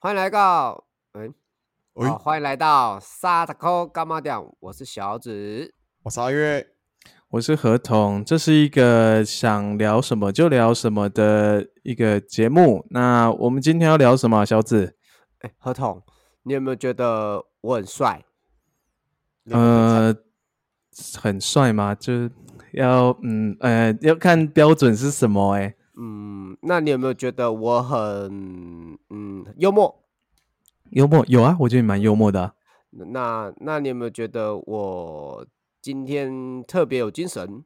[0.00, 0.84] 欢迎来到，
[1.14, 1.28] 哎，
[1.94, 5.74] 喂好，欢迎来到沙达扣干妈店，我是小紫。
[6.04, 6.64] 我是阿月，
[7.30, 12.86] 我是何彤，这是一个想聊什么就聊什么的一个节目。
[12.90, 14.44] 那我们今天要聊什么啊？
[14.44, 14.96] 小紫，
[15.40, 16.00] 哎，何彤，
[16.44, 18.24] 你有没有觉得我很帅？
[19.50, 20.14] 呃，
[21.20, 21.92] 很帅吗？
[21.96, 22.30] 就是
[22.74, 27.98] 要嗯呃要看标准是什么哎、嗯，那你有没有觉得我很
[29.10, 30.04] 嗯幽默？
[30.90, 32.54] 幽默有啊，我觉得你蛮幽默的啊、
[32.90, 35.46] 那那你有没有觉得我
[35.82, 37.64] 今天特别有精神？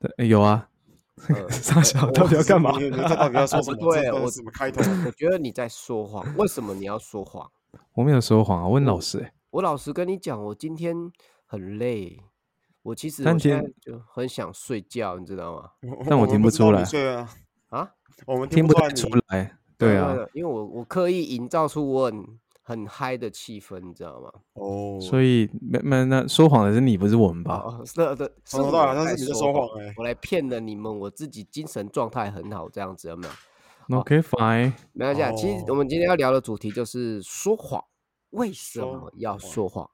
[0.00, 0.68] 对有啊。
[1.28, 2.76] 呃傻小到底要干嘛？
[2.76, 3.76] 你要说什么？
[3.78, 4.80] 不 对我这都是什么开头？
[5.06, 7.48] 我觉得你在说谎，为什么你要说谎？
[7.94, 9.32] 我没有说谎啊，我问老师、欸。
[9.50, 11.12] 我老实跟你讲，我今天
[11.46, 12.20] 很累，
[12.82, 15.70] 我其实但我现在天就很想睡觉，你知道吗？
[16.08, 17.28] 但我听不出来你睡啊，啊，
[18.26, 19.58] 我们听不太不出来你出来。
[19.76, 22.26] 对啊，因为我我刻意营造出我很
[22.62, 24.32] 很嗨的气氛，你知道吗？
[24.54, 27.62] 哦，所以没没那说谎的是你，不是我们吧？
[27.66, 37.84] 哦，是的，是从头我到尾好像是你在说说谎哎我来骗了你们，我自己精神状态很好，这样子有没有？OK fine，没关系啊，其实哦我们今天要聊的主题就是说谎，
[38.30, 39.90] 为什说么要谎说谎？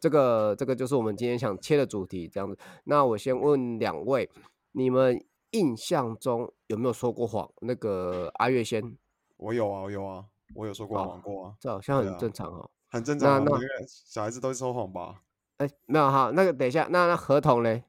[0.00, 2.56] 这个这个就是我们今天想切的主题，这样子。
[2.84, 4.28] 那我先问两位，
[4.72, 7.50] 你们印象中有没有说过谎？
[7.60, 8.96] 那个阿月先，
[9.36, 12.70] 我有啊，我有啊，我有说过哦谎过啊，这好像很正常哦。
[12.88, 13.50] 很正常那。
[13.50, 15.22] 那小孩子都会说谎吧？
[15.58, 17.84] 哎，没有哈，那个等一下，那那合同嘞？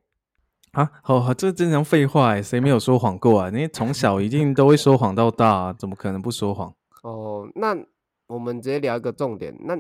[0.72, 3.50] 啊，好好，这正常废话哎，谁没有说谎过啊？
[3.54, 6.74] 你从小一定都会说谎到大、啊，怎么可能不说谎？
[7.04, 7.76] 哦，那
[8.28, 9.58] 我们直接聊一个重点。
[9.62, 9.78] 那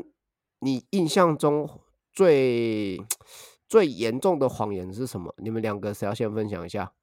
[0.59, 1.69] 你印象中
[2.13, 2.99] 最
[3.67, 5.33] 最严重的谎言是什么？
[5.37, 6.93] 你们两个谁要先分享一下？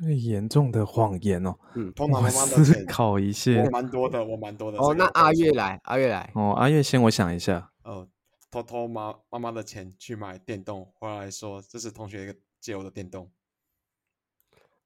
[0.00, 3.70] 最严重的谎言哦，嗯，我偷拿妈妈的思钱，考一些我。
[3.70, 4.78] 蛮多的，我蛮多的。
[4.78, 6.30] 哦，那阿月来，阿月来。
[6.34, 7.70] 哦，阿月先，我想一下。
[7.84, 8.08] 哦，
[8.50, 13.30] 偷偷妈妈妈的钱去买电动，回来说这是同学借我的电动，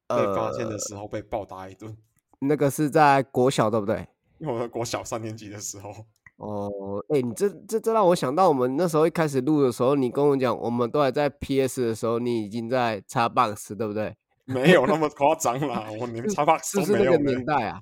[0.09, 1.97] 被发现的呃，时候被暴打一顿。
[2.41, 4.06] 那个是在国小对不对？
[4.39, 5.91] 因为我在国小三年级的时候，
[6.37, 6.71] 哦，
[7.09, 14.15] 哎，你这这这让我想到我们那时候一开始录的时候，你跟我讲，我们都还在 PS 的时候，你已经在 Xbox 对不对？
[14.47, 17.81] 没有那么夸张啦，我连是 Xbox 是不是那个都没有呢年代啊？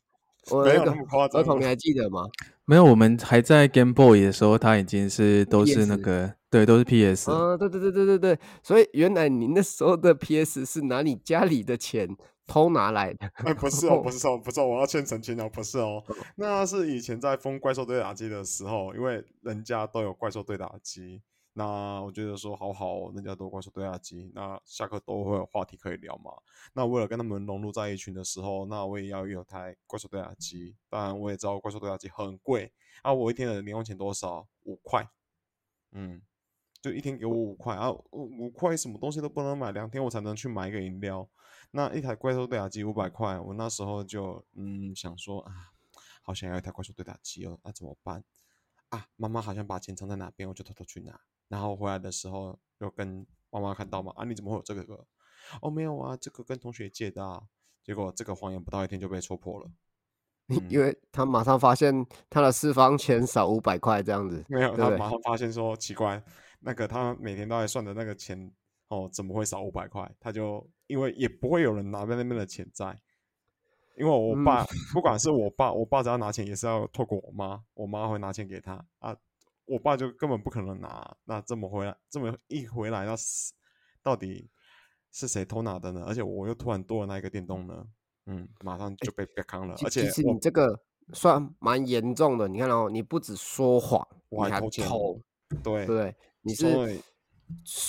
[0.50, 1.46] 我那个没有那么夸合张啦。
[1.46, 2.24] 同你还记得吗？
[2.66, 7.30] 没有，我们还在 Game Boy 的时候，它已经是都是那 PS 个，对，都是 PS。
[7.30, 12.08] 啊，对对对对对对，所以原来你那时候的 PS 是拿你家里的钱
[12.46, 13.30] 偷拿来的。
[13.44, 16.02] 哎，不是哦，不是哦，不是哦，我要先澄清哦，不是哦，
[16.36, 21.20] 那是以前在封怪兽对打机的时候，因为人家都有怪兽对打机，
[21.56, 26.32] 那我觉得说好好，人家都怪兽对打机，那下课都会有话题可以聊嘛。
[26.72, 30.74] 那为了跟他们融入在一群的时候，那我也要有台怪兽对打机。
[30.90, 32.72] 当然，我也知道怪兽对打机很贵，
[33.02, 34.46] 啊，我一天的零用钱多少？
[34.64, 35.08] 五块，
[35.92, 36.20] 嗯，
[36.80, 41.28] 就一天给我五块啊，五五块什么东西都不能买，两天我才能去买一个饮料。
[41.70, 45.70] 那一台怪兽对打机五百块，我那时候就嗯想说啊，
[46.22, 48.24] 好想要一台怪兽对打机哦，那、怎么办
[48.88, 49.06] 啊？
[49.16, 51.20] 妈妈好像把钱藏在哪边，我就偷偷去拿。
[51.48, 55.06] 然后回来的时候又跟妈妈看到嘛，啊你怎么会有这个？
[55.60, 57.42] 哦没有啊，这个跟同学借的啊。
[57.82, 59.70] 结果这个谎言不到一天就被戳破了。
[60.68, 66.22] 因为他马上发现他的私房钱少五百块这样子，没有，对对他马上发现说奇怪，
[66.60, 68.52] 那个他每天都在算的那个钱
[68.88, 70.10] 哦，怎么会少五百块？
[70.20, 72.94] 他就因为也不会有人拿在那边的钱在，
[73.96, 79.16] 因为我嗯爸、 不管是我爸，我爸只要拿钱也是要透过我妈，我妈会拿钱给他啊，
[79.66, 81.16] 我爸就根本不可能拿。
[81.24, 83.52] 那这么回来，这么一回来，那是
[84.02, 84.50] 到底
[85.10, 86.04] 是谁偷拿的呢？
[86.06, 87.86] 而且我又突然多了那一个电动呢，
[88.26, 90.80] 嗯，马上就被被坑了，而且我其实你这个
[91.12, 92.48] 算蛮严重的。
[92.48, 95.20] 你看哦，你不止说谎，你还我还偷
[95.62, 96.16] 对对？
[96.42, 97.00] 你是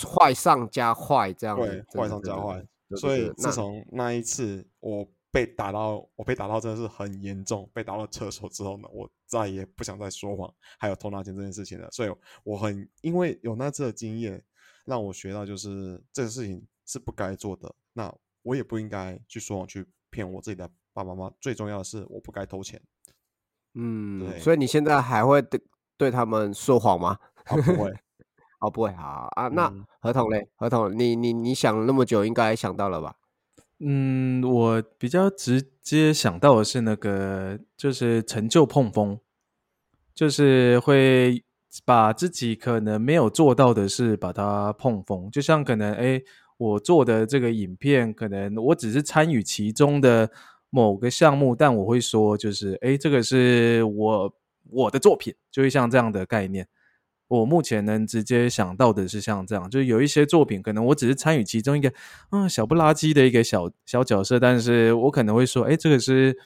[0.06, 2.66] 坏上加坏这样子，对，坏上加坏。
[2.88, 10.50] 对所以自从那一次我被打到，我被打到真的是很严重，被打到厕所之后呢，我再也不想再说谎，
[10.80, 11.92] 还有偷拿钱这件事情了。
[11.92, 12.15] 所以
[12.45, 14.42] 我很因为有那次的经验，
[14.86, 17.75] 让我学到就是这个事情是不该做的。
[17.92, 21.36] 那我也不应该去说谎去骗我自己的爸爸妈妈。
[21.42, 22.81] 最重要的是，我不该偷钱。
[23.74, 25.62] 嗯，对所以你现在还会对
[25.98, 27.19] 对他们说谎吗？
[27.44, 27.94] 啊，不会，
[28.62, 29.50] 哦，不会，好啊。
[29.50, 30.48] 那嗯合同嘞？
[30.56, 33.18] 合同，你你你想了那么久，应该想到了吧？
[33.80, 39.19] 嗯，我比较直接想到的是那个，就是成就碰风，
[40.13, 41.44] 就是会
[41.83, 46.22] 把自己可能没有做到的事把它碰风，就像可能哎，
[46.56, 50.31] 我做的这个影片，可能我只是参与其中的
[50.69, 54.33] 某个项目，但我会说，就是哎，这个是我
[54.69, 56.66] 我的作品，就会像这样的概念。
[57.35, 61.93] 我目前能直接想到的是像这样，就是有一些作品，可能我只是参与其中一个
[62.31, 66.37] 嗯小不拉几的一个小小角色，但是我可能会说，哎，这个是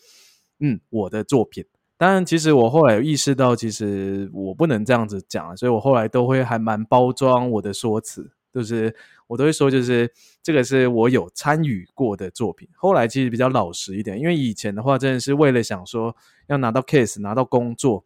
[0.59, 1.65] 嗯我的作品。
[1.97, 8.95] 当然，其实我后来有意识到，其实我不能这样子讲，所以我后来都会还蛮包装我的说辞，就是
[9.27, 10.09] 我都会说，就是
[10.41, 12.69] 这个是我有参与过的作品。
[12.75, 16.15] 后来其实比较老实一点，因为以前的话真的是为了想说
[16.47, 18.05] 要拿到 case，拿到工作。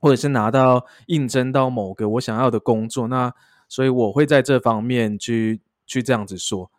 [0.00, 3.32] 或者是拿到应征到某个我想要的工作，那
[3.68, 6.70] 所以我会在这方面去去这样子说，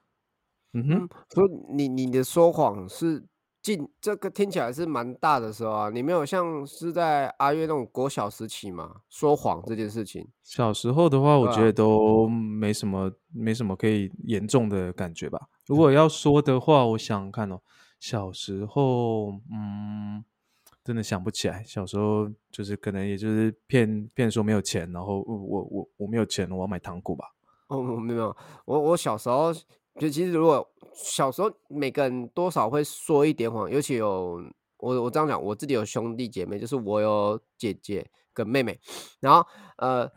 [0.74, 3.24] 嗯哼，所以你你的说谎是
[3.62, 10.28] 进这个听起来是蛮大的时候啊，你没有像是在阿月那种国小时期嘛说谎这件事情。
[10.42, 15.40] 小时候的话，我觉得都没什么没什么可以严重的感觉吧。
[15.68, 17.62] 如果要说的话，我想看哦，
[18.00, 20.26] 小时候，嗯。
[20.84, 27.26] 真的想不起来，小时候就是可能也就是骗骗说没有钱，然后我我我没有钱，我要买糖果吧。
[27.70, 28.36] 哦，没有，
[28.66, 29.54] 我我小时候
[30.00, 34.44] 就其实如果小时候每个人多少会说一点谎，尤其有
[34.78, 38.80] 我我这样讲，我自己有兄弟姐妹，就是我有姐姐跟妹妹，
[39.20, 39.46] 然后
[39.78, 40.12] 呃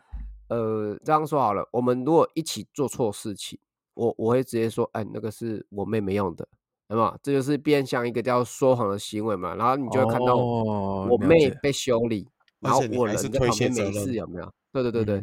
[0.49, 3.59] 呃这样说好了，我们如果一起做错事情，
[3.93, 6.47] 我我会直接说，哎，那个是我妹妹用的。
[6.87, 12.27] 那么这就是变相一个叫说谎的行为嘛，然后你就会看到我妹被修理，
[12.59, 14.51] 然后我人在旁边没事，有没有？
[14.71, 15.19] 对对对对，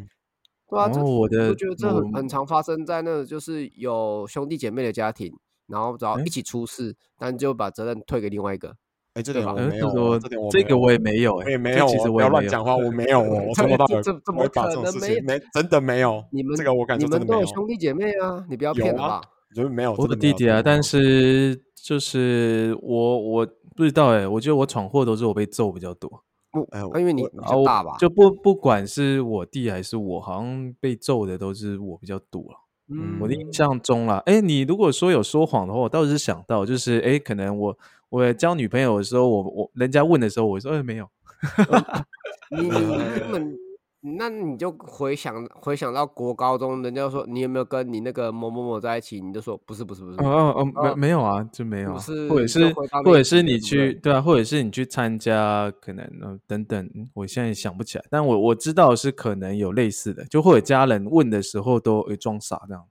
[0.69, 5.33] 对啊，这我觉得这很很常发生在那，就是有兄弟姐妹的家庭，
[5.69, 8.75] 然后只要一起出事，但就把责任推给另外一个。
[9.15, 15.21] 哎，这点我没有，这点我这个我也没有，我也没有，其实不要乱讲话，我没有，我 从头到尾这怎么可能没？
[15.21, 19.21] 没真的没有，你们这个我感觉你们都有兄弟姐妹啊，你不要骗吧。
[19.55, 23.47] 就是没有我的弟弟啊，但是就是我我
[23.77, 26.25] 不知道哎，我觉得我闯祸都是我被揍比较多。
[26.51, 26.69] 不，
[26.99, 27.97] 因为你比较大吧？
[27.99, 32.59] 就不不管是我弟还是我，好像被揍的都是我比较多了。
[32.89, 37.79] 嗯，我的印象中啦，哎，你如果说有说谎的话，我倒是想到，就是哎，可能我
[38.11, 41.09] 我交女朋友的时候，我我人家问的时候，我说哎没有。
[42.51, 43.59] 你根本。
[44.05, 62.85] 那你就回想回想到国高中，人家说你有没有跟你那个某某某在一起，你就说不是不是不是，哦哦没没有啊，就没有，是或者是或者是你去对啊，或者是你去参加可能呃等等，我现在想不起来，但我我知道是可能有类似的，就或者家人问的时候都会装傻这样。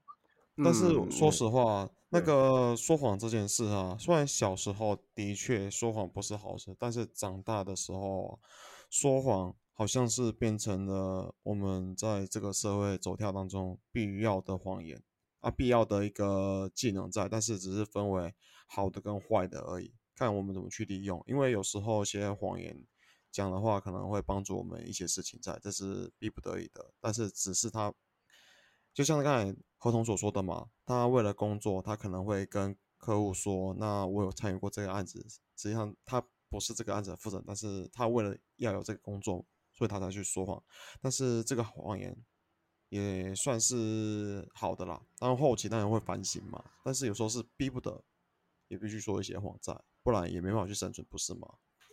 [0.64, 8.40] 但是说实话，那个说谎这件事啊，虽然小时候的确说谎不是好事，但是长大的时候
[8.90, 9.54] 说谎。
[9.82, 15.02] 好像是变成了我们在这个社会走跳当中必要的谎言
[15.40, 18.32] 啊，必要的一个技能在，但是只是分为
[18.68, 21.20] 好的跟坏的而已，看我们怎么去利用。
[21.26, 22.80] 因为有时候一些谎言
[23.32, 26.94] 讲的话可能会帮助我们一些事情在，这是逼不得已的。
[27.00, 27.92] 但是只是他，
[28.94, 35.26] 就像刚才合同所说的嘛，他为了工作，他可能会跟客户说：“那我有参与过这个案子，
[35.58, 39.44] 实际上他不是这个案子的负责人，但是他为了要有这个工作。”
[39.82, 40.62] 所以他才去说谎，
[41.02, 42.16] 但是这个谎言
[42.90, 45.02] 也算是好的啦。
[45.18, 48.00] 当然后期当然会反省嘛，但是有时候是逼不得，
[48.68, 51.48] 也必须说一些谎在，不然也没办法去生存，不是吗？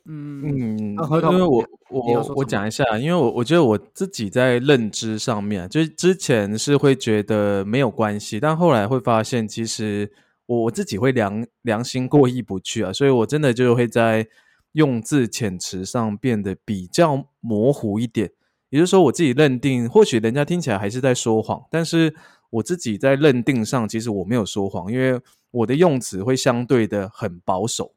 [0.05, 10.13] 嗯嗯，因为我我我讲一下，因为我我觉得我自己在认知上面，就是之前是会觉得没有关系，但后来会发现，其实
[10.45, 14.29] 我我自己会良良心过意不去啊，所以我真的就会在。
[14.73, 18.31] 用字遣词上变得比较模糊一点，
[18.71, 22.15] 也就是说，我自己认定，或许人家听起来还是在说谎，但是
[22.51, 25.21] 我自己在认定上，其实我没有说谎，因为
[25.51, 27.95] 我的用词会相对的很保守。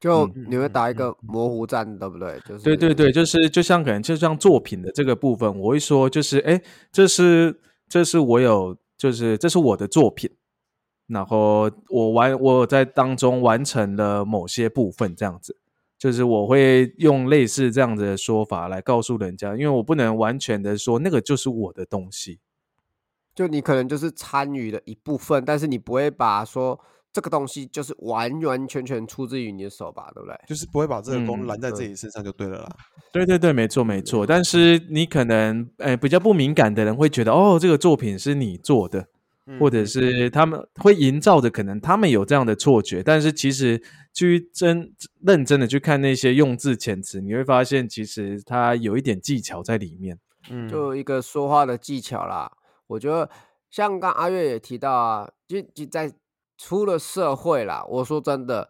[0.00, 2.40] 就你会打一个模糊战，对不对？
[2.40, 10.28] 就是对对对，就是就像可能就像作品的这个部分，我会说，就是哎，这是这是我有，就是这是我的作品，
[11.06, 15.56] 然后我完我在当中完成了某些部分，这样子。
[16.02, 22.40] 就是我会用类似这样子的说法来告诉人家，因为我不能完全的说那个就是我的东西，
[23.36, 26.80] 就你可能就是参与的一部分，但是你不会把说
[27.12, 30.36] 这个东西就是完完全全出自于你的手吧，对不对？
[30.48, 32.68] 就是不会把这个功揽在自己身上就对了啦。
[33.12, 34.26] 对对对，没错没错。
[34.26, 39.06] 但是你可能诶比较不敏感的人会觉得，哦，这个作品是你做的。
[39.58, 43.82] 或者是他们会营造的，可能他们有这样的错觉，但是其实
[44.12, 50.18] 去真认真的去看那些用字遣词，你会发现其实它有一点技巧在里面，
[50.50, 52.52] 嗯，就一个说话的技巧啦。
[52.86, 53.28] 我觉得
[53.70, 56.12] 像刚阿月也提到啊，就就在
[56.56, 58.68] 出了社会啦，我说真的，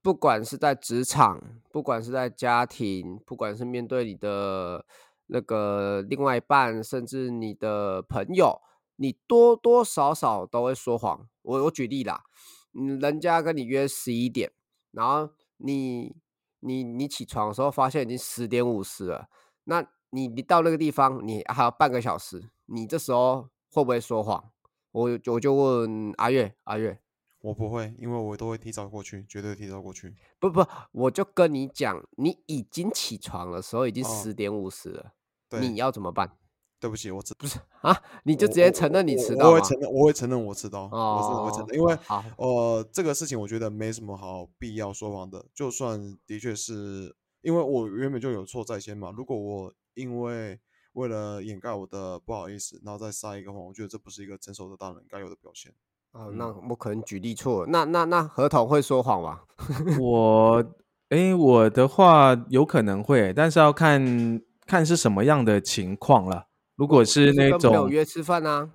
[0.00, 1.42] 不管是在职场，
[1.72, 4.84] 不管是在家庭，不管是面对你的
[5.26, 8.60] 那个另外一半，甚至你的朋友，
[8.96, 11.28] 你多多少少都会说谎。
[11.42, 12.24] 我我举例啦，
[12.72, 14.52] 嗯，人家跟你约十一点，
[14.92, 16.16] 然后你
[16.60, 19.28] 你你起床的时候发现已经十点五十了，
[19.64, 24.50] 那你你到那个地方你还有半个小时，你这时候会不会说谎？
[24.92, 27.00] 我我就问阿月，阿月，
[27.40, 30.14] 我不会，因为我都会提早过去，绝对提早过去。
[30.38, 35.12] 不不，我就跟你讲，你已经起床的时候已经哦十点五十了，
[35.48, 36.38] 对，你要怎么办
[36.80, 37.96] 对不起，我知不是，啊？
[38.24, 39.50] 你就直接承认你迟我到吗？
[39.50, 45.44] 我会承认，我会承认我迟到，我真的会承哦认，因为好，呃，这个事情我觉得没什么好必要说谎的。
[45.54, 50.58] 就算的确是因为我原本就有错在先嘛，如果我因为
[50.92, 55.72] 为了掩盖我的不好意思，然后再撒一个谎，我觉得这不是一个成熟的大人该有的表现。
[56.12, 57.68] 哦，嗯那我可能举例错了。
[57.70, 59.40] 那那那合同会说谎吗？
[59.98, 60.64] 我
[61.08, 66.48] 哎，我的话有可能会，但是要看看是什么样的情况了。
[66.76, 68.70] 如果是就是那跟朋友约吃饭啊，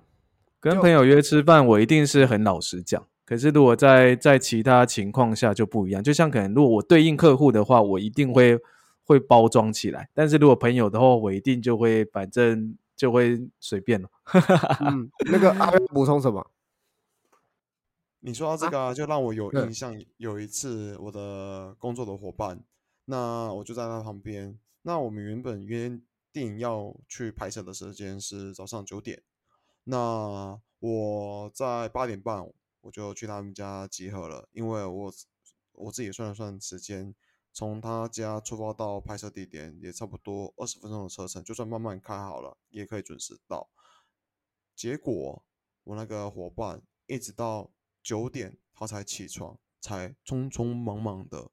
[0.58, 3.06] 跟朋友约吃饭，我一定是很老实讲。
[3.24, 8.58] 可是如果在在其他情况下就不一样，就像可能如果我对应客户的话，我一定会
[9.04, 14.08] 会包装起来；但是如果朋友的话，我一定就会反正就会随便了。
[14.84, 16.50] 嗯，那个阿月补充什么？
[18.22, 19.96] 你说到这啊个、啊，就让我有嗯印象。
[20.16, 22.60] 有一次，我的工作的伙伴，
[23.04, 24.58] 那我就在他旁边。
[24.82, 25.90] 那我们原本约
[26.32, 29.22] 定要去拍摄的时间是早上九点，
[29.84, 32.46] 那我在八点半
[32.80, 35.12] 我就去他们家集合了，因为我
[35.72, 37.14] 我自己算了算时间，
[37.52, 43.68] 从他家出发到拍摄地点也差不多二十分钟的车程，就算慢慢开好了，也可以准时到。
[44.74, 45.44] 结果
[45.84, 47.70] 我那个伙伴一直到
[48.02, 51.50] 九点他才起床，才匆匆忙忙的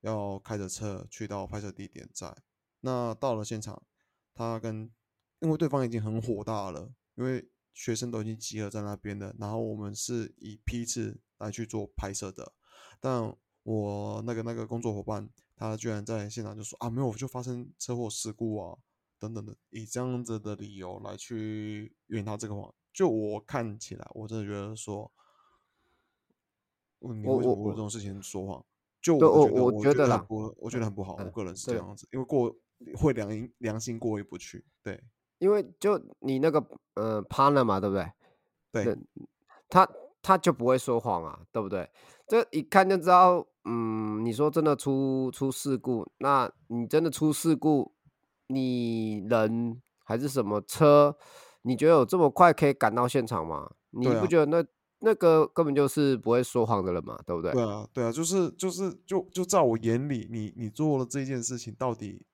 [0.00, 2.34] 要开着车去到拍摄地点在。
[2.80, 3.82] 那到了现场，
[4.36, 4.88] 他跟
[5.40, 12.52] 因为对方已经很火大了，因为学生都已经集合在那边了，然后我们是以批次来去做拍摄的，
[13.00, 18.78] 但我那个那个工作伙伴他居然在现场就说啊没有，就发生车祸事故啊
[19.18, 22.74] 等等的，以这样子的理由来去圆他这个谎。
[22.92, 25.10] 就我看起来，我真的觉得说，
[27.00, 28.64] 嗯你为什么我我为这种事情说谎？
[29.06, 31.14] 就我我觉得，我我觉得啦很不，我觉得很不好。
[31.14, 32.54] 我嗯个人是这样子，因为过
[32.96, 34.64] 会良心良心过意不去。
[34.82, 35.00] 对
[35.38, 38.10] 因为就你那个呃 partner 嘛，对不对？
[38.72, 38.98] 对对
[39.68, 39.88] 他
[40.22, 41.88] 他就不会说谎啊，对不对？
[42.26, 47.92] 这一看就知道，嗯，你说真的出出事故，那你真的出事故，
[48.48, 51.16] 你人还是什么车，
[51.62, 53.70] 你觉得有这么快可以赶到现场吗？
[53.90, 54.66] 你不觉得那
[54.98, 57.52] 那个根本就是不会说谎的人嘛，对不对？
[57.52, 62.24] 对啊，对啊，就是就是就就在我眼里，你你做了这件事情，到底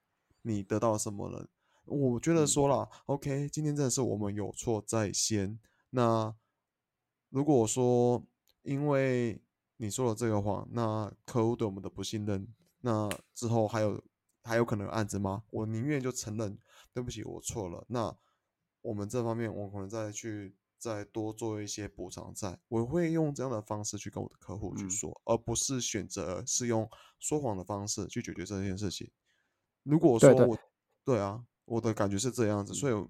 [0.42, 1.47] 你得到什么了？
[1.85, 5.59] 我觉得嗯说了、o k 今天真的是我们有错在先。
[5.90, 6.33] 那
[7.31, 8.25] 如果说
[8.62, 9.42] 因为
[9.78, 12.47] 你说了这个谎，那客户对我们的不信任，
[12.81, 14.00] 那之后还有
[14.45, 15.42] 还有可能有案子吗？
[15.50, 16.57] 我宁愿就承认，
[16.95, 17.85] 对不起，我错了。
[17.88, 18.14] 那
[18.81, 29.08] 我们这方面，我可能再去再多做一些补偿在，我会用这样的方式去跟我的客户去嗯说，而不是选择是用说谎的方式去解决这件事情。
[29.84, 30.58] 如果说我
[31.04, 33.08] 对啊，我的感觉是这样子，所以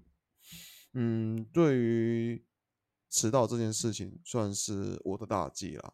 [0.93, 2.45] 嗯，对于
[3.09, 5.93] 迟到这件事情算是我的大忌啦。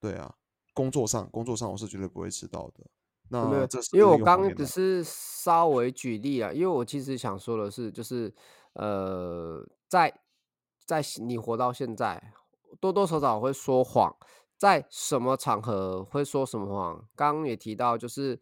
[0.00, 0.34] 对啊，
[0.72, 2.86] 工作上工作上我是绝对不会迟到的。
[3.28, 8.34] 没有那这是因为我刚刚只是稍微举例啊，因为我其实想说的是，就是
[8.72, 10.10] 呃，在
[10.88, 12.32] 在你活到现在，
[12.80, 14.16] 多多少少会说谎，
[14.56, 17.04] 在什么场合会说什么谎？
[17.14, 18.40] 刚刚也提到，就是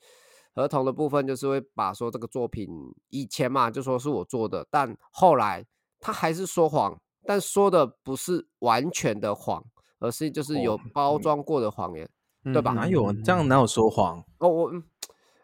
[0.55, 2.69] 合同的部分，就是会把说这个作品
[3.09, 5.67] 以前嘛就说是我做的，但后来
[5.99, 9.65] 他还是说谎，但说的不是完全的谎，
[9.99, 12.09] 而是就是有哦包装过的谎言。
[12.53, 13.49] 对吧嗯哪有这样？
[13.49, 14.23] 哪有说谎？
[14.39, 14.81] 哦，我嗯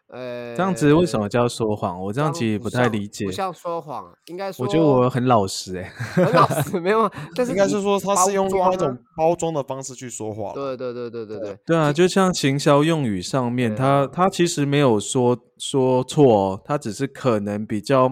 [0.09, 1.99] 呃，这样子为什么叫说谎？
[1.99, 3.31] 我这样其实不太理解不。
[3.31, 10.53] 像说谎，应该说我觉得我很老实哎、很老实，没有啊， 但是应该是说他是用另外一装啊种包装的方式去说话啦。
[10.53, 18.07] 对对对对对对，对啊，就像行销用语上面，他啊他其实没有说说错哦，他只是可能比较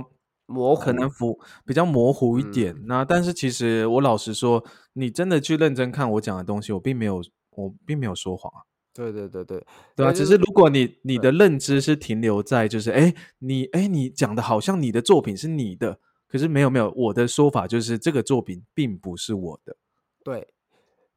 [0.47, 2.73] 模糊可能符比较模糊一点。
[2.73, 7.21] 嗯那但是其实我老实说，你真的去认真看我讲的东西，我并没有
[7.51, 8.65] 我并没有说谎啊。
[8.93, 19.77] 对对对对，对啊，只是如果你你的认知是停留在就是哎你哎你讲的好像你的作品是你的，可是没有没有，我的说法就是这个作品并不是我的。
[20.23, 20.47] 对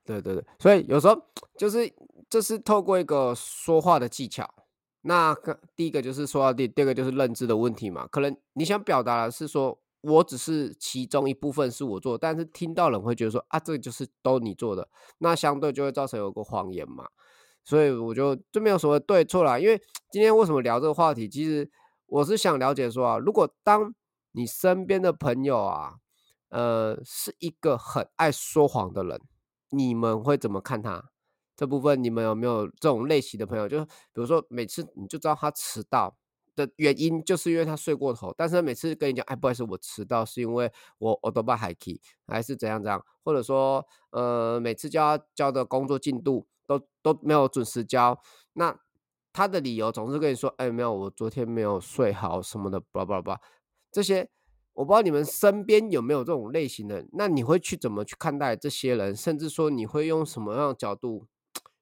[0.04, 1.20] 对对对，所以有时候
[1.58, 1.92] 就是
[2.30, 4.48] 这是透过一个说话的技巧。
[5.06, 8.06] 那个第一个就是说到第，第二个就是认知的问题嘛。
[8.06, 14.88] 可能你想表达的是说，我只是其中一部分是我做，但是听到人会觉得说啊，这个就是都你做的，
[15.18, 17.06] 那相对就会造成有个谎言嘛。
[17.64, 19.58] 所以我就就没有什么对错啦。
[19.58, 19.80] 因为
[20.12, 21.70] 今天为什么聊这个话题，其实
[22.06, 23.94] 我是想了解说啊，如果当
[24.32, 25.94] 你身边的朋友啊，
[26.50, 29.20] 呃，是一个很爱说谎的人，
[29.70, 31.10] 你们会怎么看他？
[31.56, 33.68] 这部分你们有没有这种类型的朋友？
[33.68, 36.16] 就比如说每次你就知道他迟到
[36.56, 38.34] 的原因，就是因为他睡过头。
[38.36, 48.20] 但是他每次跟你讲，哎，不好意思，我迟到是因为我我都把海 key 还是怎样怎样，或者说呃每次交交的工作进度都都没有准时交，
[48.54, 48.78] 那
[49.32, 53.40] 他的理由总是跟你说，哎，没有，我昨天没有睡好什么的，叭叭叭，
[53.90, 54.28] 这些
[54.72, 59.14] 我不知道你们身边有没有这种类型的，那你会去怎么去看待这些人？
[59.14, 61.26] 甚至说你会用什么样的角度？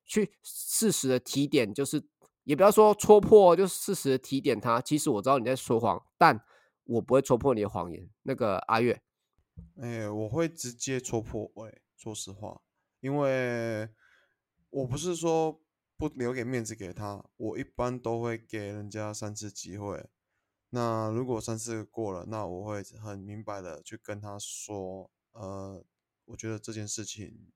[0.04, 2.02] 去适时的提点，就是
[2.44, 4.78] 也不要说戳破，就适时的提点他。
[4.78, 6.44] 其实我知道你在说谎，但
[6.84, 8.06] 我不会戳破你的谎言。
[8.24, 9.00] 那个阿月，
[9.80, 11.50] 哎，我会直接戳破。
[11.64, 12.60] 哎，说实话，
[13.00, 13.88] 因为
[14.72, 15.62] 我不是说
[15.98, 20.08] 不留给面子给他，我一般都会给人家三次机会。
[20.70, 25.84] 那如果三次过了，那我会很明白的去跟他说，呃，
[26.24, 27.52] 我觉得这件事情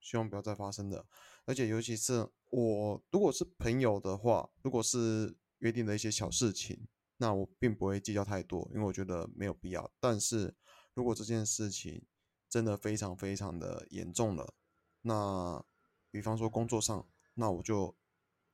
[0.00, 1.06] 希望不要再发生的。
[1.44, 6.88] 而且，尤其是我如果是朋友的话，如果是约定的一些小事情，
[7.18, 9.88] 那我并不会计较太多，因为我觉得没有必要。
[10.00, 10.52] 但是
[10.94, 12.04] 如果这件事情
[12.48, 14.54] 真的非常非常的严重了，
[15.02, 15.64] 那
[16.10, 17.96] 比方说工作上，那我就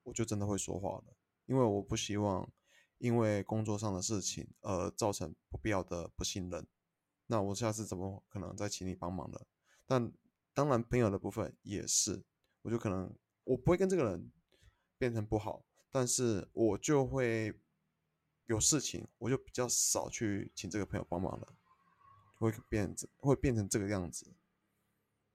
[0.04, 2.50] 我就真的会说话了，因为我不希望
[2.98, 6.66] 因为工作上的事情而造成不必要的不信任。
[7.26, 9.46] 那我下次怎么可能再请你帮忙了？
[9.86, 10.12] 但
[10.54, 12.24] 当然，朋友的部分也是。
[12.62, 14.32] 我就可能我不会跟这个人
[14.98, 17.54] 变成不好，但是我就会
[18.46, 21.54] 有事情，我就比较少去请这个朋友帮忙了，
[22.38, 24.34] 会变会变成这个样子。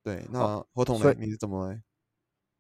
[0.04, 1.14] 对，那合同呢？
[1.14, 1.82] 你是怎么嘞？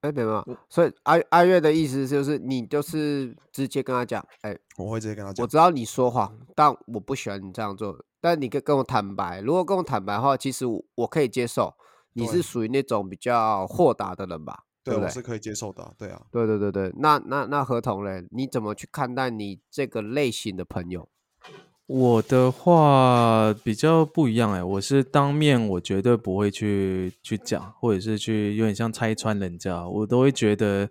[0.02, 9.42] 哎，没有，所以阿阿月的意思就是你就是直接跟他讲，哎，我会直接跟他讲，我知道你说谎，但我不喜欢你这样做，但你可以跟我坦白。
[9.42, 11.74] 如果跟我坦白的话，其实我可以接受。
[12.14, 14.66] 你是属于那种比较豁达的人吧？
[14.84, 15.94] 对，我是可以接受的。
[15.98, 18.28] 对啊，对对对对，那那那合同嘞？
[18.32, 21.08] 你怎么去看待你这个类型的朋友？
[21.94, 30.90] 我的话比较不一样哎，我是当面我绝对不会去去讲，或者是去有点像拆穿人家，我都会觉得，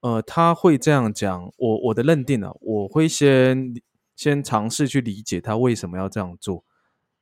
[0.00, 3.72] 呃，他会这样讲，我我的认定啊，我会先
[4.14, 6.62] 先尝试去理解他为什么要这样做。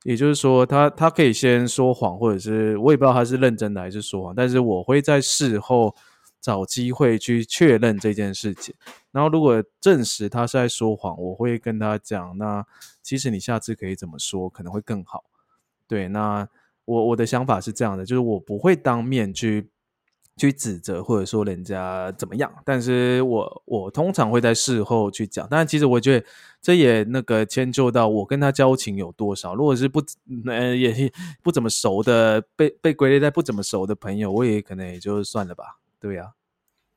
[0.03, 5.95] 也就是说，他他可以先说谎，或者是我也不知道他是认真的还是说谎，但是我会在事后
[6.45, 8.75] 找机会去确认这件事情。
[9.11, 12.63] 然后如果证实他是在说谎，我会跟他讲，那
[13.01, 15.23] 其实你下次可以怎么说可能会更好。
[15.87, 16.47] 对，那
[16.85, 19.71] 我我的想法是这样的，就是我不会当面去。
[20.37, 25.47] 去指责或者说人家怎么样，但是我我通常会在事后去讲。
[25.49, 26.25] 但是其实我觉得
[26.61, 29.55] 这也那个迁就到我跟他交情有多少。
[29.55, 30.03] 如果是不
[30.47, 31.09] 呃也
[31.41, 35.77] 不怎么熟的，被被归类在不怎么熟的朋友，我也可能也就算了吧。
[35.99, 36.33] 对呀，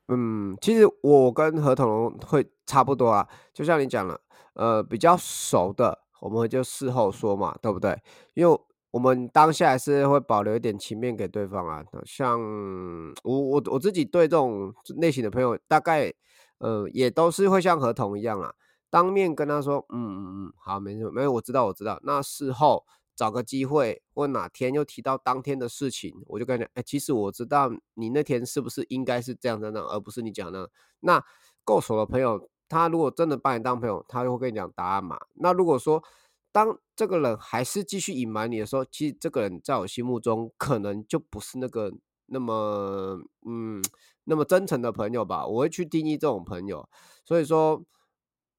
[0.09, 3.27] 嗯，其实我跟何同会差不多啊。
[3.53, 4.19] 就像你讲了，
[4.55, 7.97] 呃，比较熟的，我们就事后说嘛，对不对？
[8.35, 8.59] 因为
[8.91, 12.39] 我们当下还是会保留一点情面给对方啊，像
[13.23, 16.13] 我我我自己对这种类型的朋友，大概
[16.59, 18.53] 呃也都是会像合同一样啊，
[18.89, 21.99] 当面跟他说，嗯嗯嗯，好，没事，没有，我知道我知道。
[22.03, 22.85] 那事后
[23.19, 30.71] 找个机会，或哪天又提到当天的事情，我就跟你讲，哎，其实我知道你那天是不是应该是这样的呢，而不是你讲的。
[31.01, 31.21] 那
[31.65, 35.19] 够熟的朋友，他如果真的把你当朋友，他就会跟你讲答案嘛。
[35.33, 36.01] 那如果说，
[36.53, 41.91] 当这个人还是继续隐瞒你的时候，其实这个人在我心目中可能就不是那个
[42.27, 43.83] 那么嗯
[44.23, 45.45] 那么真诚的朋友吧。
[45.45, 46.87] 我会去定义这种朋友，
[47.25, 47.83] 所以说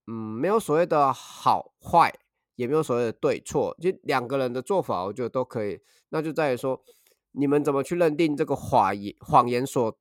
[0.06, 2.12] 嗯没有所谓的好坏，
[2.60, 5.80] 也没有所谓的对错，就两个人的做法，我觉得都可以。
[6.10, 6.82] 那就在于说
[7.32, 9.96] 你们怎么去认定这个谎言谎言所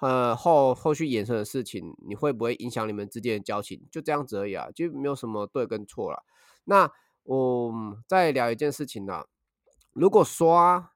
[0.00, 3.86] 呃后后续衍生的事情，你会不会影响你们之间的交情？
[3.90, 6.22] 就这样子而已啊，就没有什么对跟错了。
[6.64, 6.90] 那。
[7.28, 7.72] 我
[8.06, 9.24] 再聊一件事情呢，
[9.94, 10.92] 如果说啊，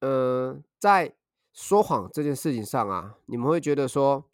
[0.00, 1.14] 呃，在
[1.52, 4.28] 说谎这件事情上啊，你们会觉得说，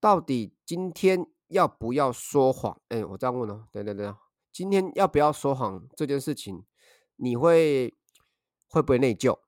[0.00, 2.80] 到底今天要不要说谎？
[2.88, 4.16] 哎，我这样问哦，等等等，
[4.52, 6.64] 今天要不要说谎这件事情，
[7.16, 7.94] 你会
[8.68, 9.38] 会不会内疚？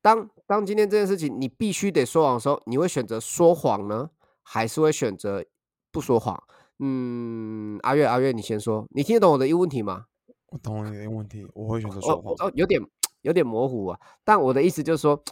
[0.00, 4.10] 当当今天这件事情你必须得说谎的时候，你会选择说谎呢，
[4.42, 5.44] 还是会选择
[5.90, 6.42] 不说谎？
[6.78, 10.06] 嗯，阿月阿月，你先说，你听得懂我的一个问题吗？
[10.50, 12.32] 我懂你的问题，我会选择说谎。
[12.38, 12.80] 哦，有点
[13.22, 14.00] 有点模糊啊。
[14.24, 15.22] 但我的意思就是说，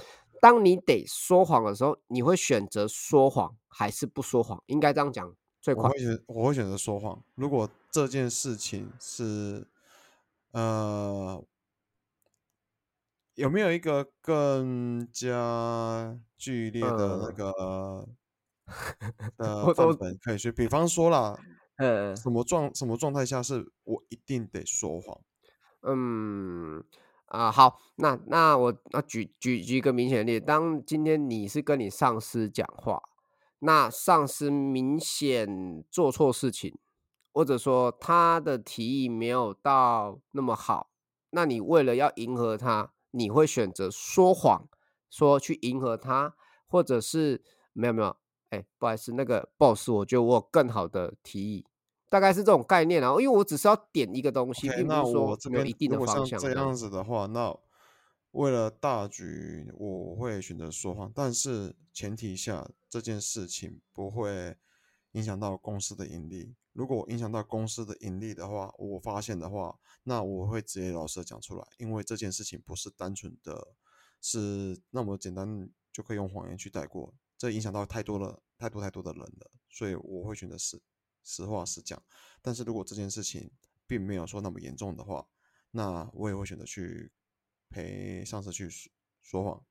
[0.42, 4.62] 当你得说谎的时候，你会选择说谎还是不说谎？
[4.66, 5.84] 应该这样讲最快。
[5.84, 7.22] 我会选我会选择说谎。
[7.36, 9.66] 如果这件事情是
[10.50, 11.42] 呃。
[13.36, 18.08] 有没有一个更加剧烈的那个
[19.36, 20.50] 呃范本可以去？
[20.50, 21.38] 比方说啦，
[21.76, 25.20] 呃，什么状什么状态下是我一定得说谎？
[25.82, 26.82] 嗯
[27.26, 33.02] 啊，好，那那我那举举举一个明显的例子，当今天你是跟你上司讲话，
[33.58, 36.78] 那上司明显做错事情，
[37.36, 40.88] 或者说他的提议没有到那么好，
[41.32, 42.94] 那你为了要迎合他。
[43.10, 44.66] 你会选择说谎，
[45.10, 46.34] 说去迎合他，
[46.66, 47.44] 或者是
[47.74, 48.16] 没有没有，
[48.48, 51.66] 哎，不好意思，那个 boss，我觉得我有更好的提议，
[52.08, 53.10] 大概是这种概念啊。
[53.10, 56.40] 因为我只是要点一个东西，并不是说没有一定的方向。
[56.40, 57.54] 这样子的话，那
[58.30, 64.56] 为了大局，我会选择说谎，但是前提下这件事情不会
[65.12, 66.54] 影响到公司的盈利。
[66.76, 73.68] 如果影响到公司的盈利的话，我发现的话，那我会直接老实讲出来，因为这件事情不是单纯的，
[74.20, 80.78] 是那么简单就可以用谎言去带过，这影响到太多了，太多太多的人了，所以我会选择实
[81.24, 82.00] 实话实讲。
[82.42, 83.50] 但是如果这件事情
[83.86, 85.26] 并没有说那么严重的话，
[85.70, 87.10] 那我也会选择去
[87.70, 88.68] 陪上司去
[89.22, 89.64] 说谎，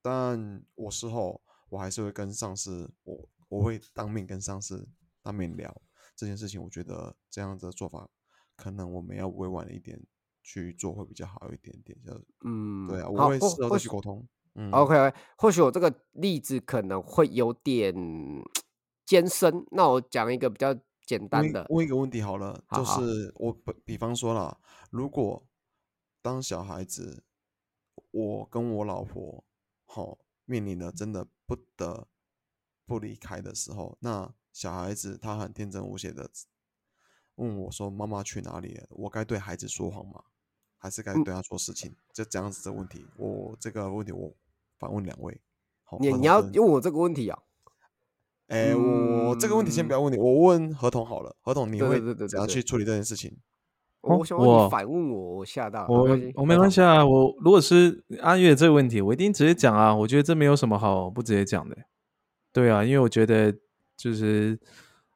[0.00, 4.88] 但我事后我还是会跟上司，我我会当面跟上司
[5.22, 5.82] 当面聊。
[6.18, 8.10] 这件事情，我觉得这样的做法，
[8.56, 10.04] 可能我们要委婉一点
[10.42, 11.96] 去做，会比较好一点点。
[12.02, 12.12] 就
[12.44, 14.26] 嗯，对啊，我会试着去沟通。
[14.56, 17.94] 嗯，OK，或许我这个例子可能会有点
[19.06, 20.76] 艰深，那我讲一个比较
[21.06, 21.64] 简单的。
[21.70, 25.46] 问一个问题好了，就是我比方说了，如果
[26.20, 27.22] 当小孩子，
[28.10, 29.44] 我跟我老婆
[29.84, 32.08] 好面临了真的不得
[32.84, 34.34] 不离开的时候，那。
[34.58, 36.28] 小孩子他很天真无邪的
[37.36, 40.20] 问我说：“妈妈去哪里了？”我该对孩子说谎吗？
[40.78, 41.94] 还是该对他说事情？
[42.12, 44.34] 就这样子的问题，我这个问题我
[44.76, 45.40] 反问两位。
[45.84, 47.38] 好你你要问我这个问题啊？
[48.48, 51.36] 哎，我这个问题先不要问你，我问合同好了。
[51.40, 53.38] 合同你会怎样去处理这件事情？
[54.00, 55.86] 我想问你反问我，我吓到。
[55.88, 57.06] 我我没关系啊。
[57.06, 59.94] 我如果是阿月这个问题，我一定直接讲啊。
[59.94, 61.76] 我觉得这没有什么好不直接讲的。
[62.52, 63.56] 对啊，因为我觉得。
[63.98, 64.58] 就是，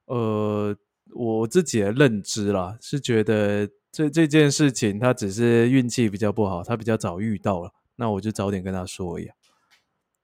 [0.07, 0.77] 呃，
[1.15, 9.37] 我自己的认知啦，是觉得这这件事情他只是运气比较不好，他比较早遇到了，那我就早点跟他说一样。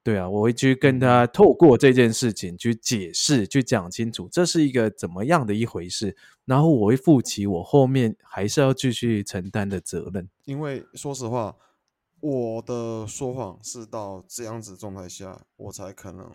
[0.03, 6.17] 对啊，我会去跟他透过这件事情去解释，去讲清楚这是一个怎么样的一回事，
[6.47, 10.29] 然后我会负起我后面还是要继续承担的责任。
[10.47, 11.55] 因为说实话，
[12.21, 16.33] 我的说谎是到这样子状态下，我才可能。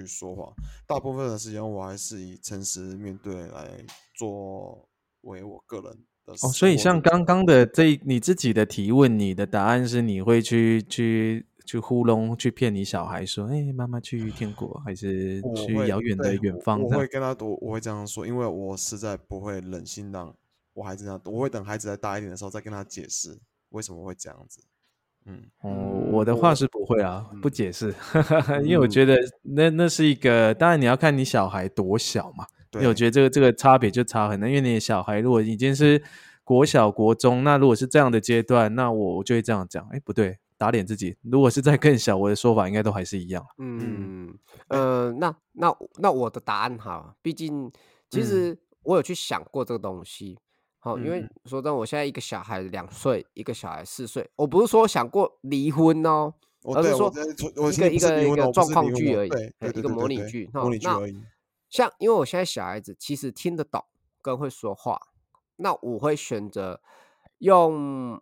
[0.00, 0.52] 去说谎，
[0.86, 3.84] 大部分的时间我还是以诚实面对来
[4.16, 4.88] 作
[5.22, 5.92] 为我个人
[6.24, 6.32] 的。
[6.32, 20.34] 哦，所以像刚刚的这你自己的提问，你的答案是你会去去去糊弄、去骗你小孩说：“哎，妈妈去天国，还是去遥远的远方？”我会跟他读，我会这样说，因为我实在不会忍心让
[20.72, 24.60] 我孩子这样，我会等孩子再大一点的时候再跟他解释为什么会这样子。
[25.26, 25.70] 嗯哦，
[26.12, 27.94] 我的话是不会啊，不解释，
[28.62, 36.02] 因为我觉得那那是一个，当然你要看你小孩多小嘛，因为我觉得这个这个差别就差很大，因为你的小孩如果已经是
[36.44, 41.16] 国小国中，那如果是这样的阶段，那我就会这样讲，哎，不对，打脸自己。
[41.22, 43.42] 如果是在更小，我的说法应该都还是一样。
[43.58, 44.36] 嗯
[44.68, 47.72] 呃，那那那我的答案哈，毕竟
[48.10, 50.38] 其实我有去想过这个东西。
[50.84, 56.34] 好，因为说真，我现在一个小孩两岁，一个小孩四岁，我不是说想过离婚哦，
[56.74, 57.10] 而是说
[57.72, 59.30] 一个一个一个状况剧而已，
[59.74, 60.50] 一个模拟剧。
[60.52, 61.24] 模拟剧而已。
[61.70, 63.82] 像因为我现在小孩子其实听得懂，
[64.20, 65.00] 跟会说话，
[65.56, 66.78] 那我会选择
[67.38, 68.20] 用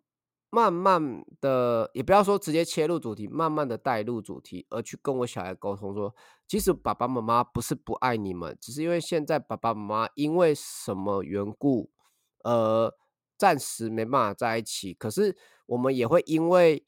[0.49, 6.15] 慢慢的，也不要说直接切入主题，慢慢的带入主题，而去跟我小孩沟通说，
[6.47, 11.91] 其实爸爸妈妈不是不爱你们，只是因为现在爸爸妈妈因为什么缘故。
[12.45, 12.93] 呃，
[13.39, 16.85] 暂时没办法在一起，可是我们也会因为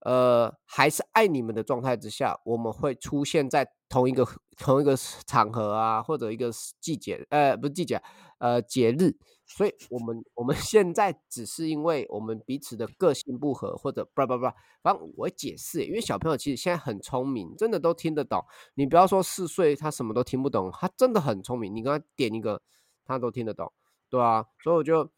[0.00, 4.26] 呃，还是爱你们的状态之下，我们会出现在同一个
[4.58, 8.02] 同一个场合啊，或者一个季节，呃，不是季节，
[8.38, 9.16] 呃，节日。
[9.44, 14.44] 所以，我们我 们现在只是因为我们彼此的个性不合，或者不不不，
[14.82, 18.42] 反正我解释，因为小朋友其实现在很聪明，真的都听得懂。
[18.74, 21.74] 你不要说四岁他什么都听不懂，他真的很聪明。
[21.74, 22.62] 你跟他点一个，
[23.04, 23.70] 他都听得懂，
[24.12, 24.44] 对啊。
[24.62, 25.10] 所以我就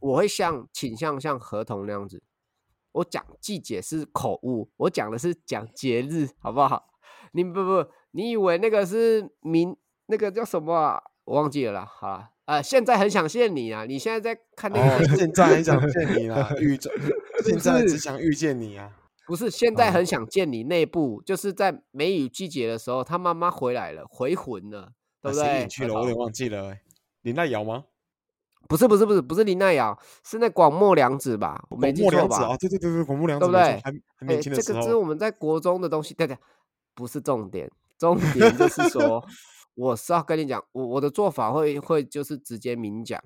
[0.00, 2.20] 我会像倾向像合同那样子。
[2.92, 6.88] 我讲季节是口误，我讲的是讲节日，好不好？
[7.32, 11.00] 你不不，你以为那个是明那个叫什么啊？
[11.22, 11.84] 我忘记了啦。
[11.86, 13.84] 好了，呃，现在很想见你啊！
[13.84, 16.50] 你现在在看那个， 现在很想见你啊！
[16.58, 16.90] 遇着，
[17.46, 18.90] 现在只想遇见你啊！
[19.28, 20.64] 不是，现在很想见你。
[20.64, 24.90] 内部就是在梅雨季节的时候，他妈妈回来了，回魂了，
[25.22, 25.68] 对不对？
[25.68, 26.76] 去了，我有点忘记了。
[27.22, 27.84] 林奈瑶吗？
[28.70, 31.60] 不是不是不是不是林奈瑶，是那广末凉子吧？
[31.76, 32.36] 没记错吧？
[32.46, 33.62] 啊，对对对对，广末凉子，对不对？
[33.82, 36.38] 还还年轻的时候，这个是我们在国中的东西，对对，
[36.94, 39.26] 不是重点，重点就是说，
[39.74, 43.20] 我是要跟你讲，我我的做法会会就是直接明讲，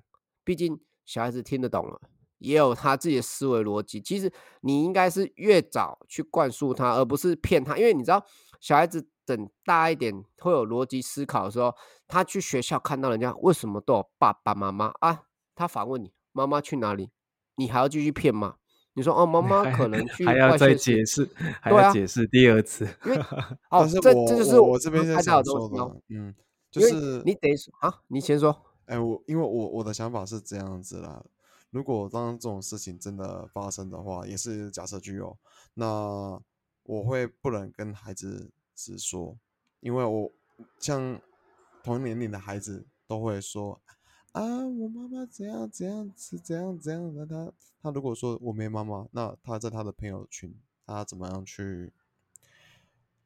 [0.44, 2.00] 毕竟小孩子听得懂了，
[2.38, 4.00] 也有他自己的思维逻辑。
[4.00, 8.24] 其实你应该是越早去灌输他，而不是骗他，因为你知道，
[8.60, 11.74] 小孩子等大一点会有逻辑思考的时候，
[12.08, 15.24] 他去学校看到人家为什么都有爸爸妈妈啊？
[15.54, 17.10] 他反问你：“妈妈去哪里？”
[17.56, 18.56] 你还要继续骗吗？
[18.94, 21.28] 你说：“哦，妈 妈可能去。”还要再解释，
[21.60, 22.84] 还要解释第二次。
[23.70, 26.00] 哦，这这就是我这边在想说的。
[26.08, 26.34] 嗯，
[26.70, 28.64] 就是你等于啊，你先说。
[28.86, 31.24] 哎，我因为我我的想法是这样子啦。
[31.70, 35.36] 如果当这种事情真的发生的话，也是假设具有，
[35.74, 36.40] 那
[36.82, 39.36] 我会不能跟孩子直说，
[39.80, 40.32] 因为我
[40.78, 41.20] 像
[41.82, 43.80] 同年龄的孩子都会说。
[44.34, 47.24] 啊，我妈妈怎样怎样是怎样怎样的？
[47.24, 50.52] 他他如果说我没妈妈，那他在他的朋友群，
[50.84, 51.92] 他怎么样去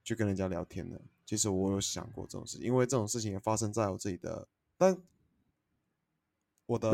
[0.05, 1.01] 去跟人家聊天呢？
[1.25, 4.99] 其实我有想过这种事情，因为这种事情也发生在我自己的，但
[6.67, 6.93] 我的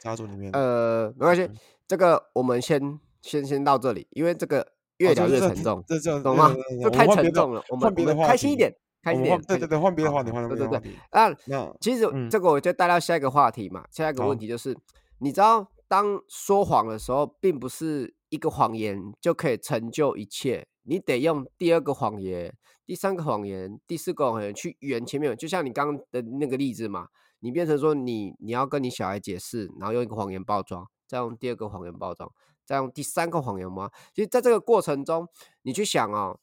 [0.00, 0.52] 家族里面。
[0.52, 1.50] 呃，没关系，
[1.88, 6.54] 这个我们先先先到这里，因为这个越聊越沉重，这这懂吗？
[6.80, 8.72] 这太沉重了，我们我们开心一点。
[9.14, 10.78] 开一点，对对对，换别的话题，换对对对。
[11.10, 13.84] 啊那其实这个我就带到下一个话题嘛。
[13.90, 14.76] 下一个问题就是，
[15.18, 25.36] 你知道，当说谎的时候，并不是一个谎言就可以成就一切，你得用第二个谎言、第三个谎言、第四个谎言去圆前面。
[25.36, 27.08] 就像你刚刚的那个例子嘛，
[27.40, 32.30] 你变成说你你要跟你小孩解释，然后用一个谎言包装，再用第二个谎言包装，
[32.66, 33.90] 再用第三个谎言吗？
[34.14, 35.26] 其实在这个过程中，
[35.62, 36.38] 你去想哦。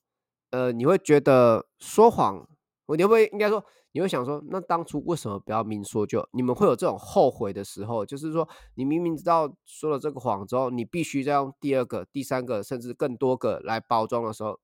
[0.52, 2.48] 呃，你会觉得说谎，
[2.88, 6.28] 我你会不会应该说，你会想说，那当初为什么不要明说就？
[6.34, 14.60] 你们会有这种后悔的时候，就是说，你明明知道说了这个谎之后，你必须再用第二个、第三个，甚至更多个来包装的时候，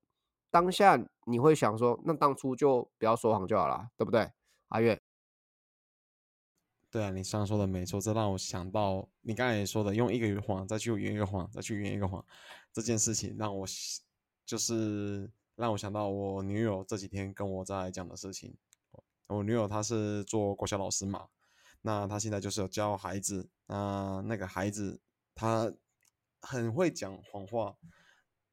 [0.51, 4.31] 当下你会想说，那当初就不要说谎就好了，对不对？
[4.67, 5.01] 阿月，
[6.91, 12.23] 对啊，你刚刚说的没错，这让我想到你刚才也说的，用一个谎再去圆一个谎，再去圆一个谎，
[12.71, 13.65] 这件事情让我
[14.45, 15.31] 就是。
[15.55, 18.57] 让我想到我女友这几天跟我在讲的事情。
[19.27, 21.27] 我女友她是做国小老师嘛，
[21.81, 23.49] 那她现在就是有教孩子。
[23.67, 24.99] 那那个孩子
[25.33, 25.73] 他
[26.41, 27.77] 很会讲谎话，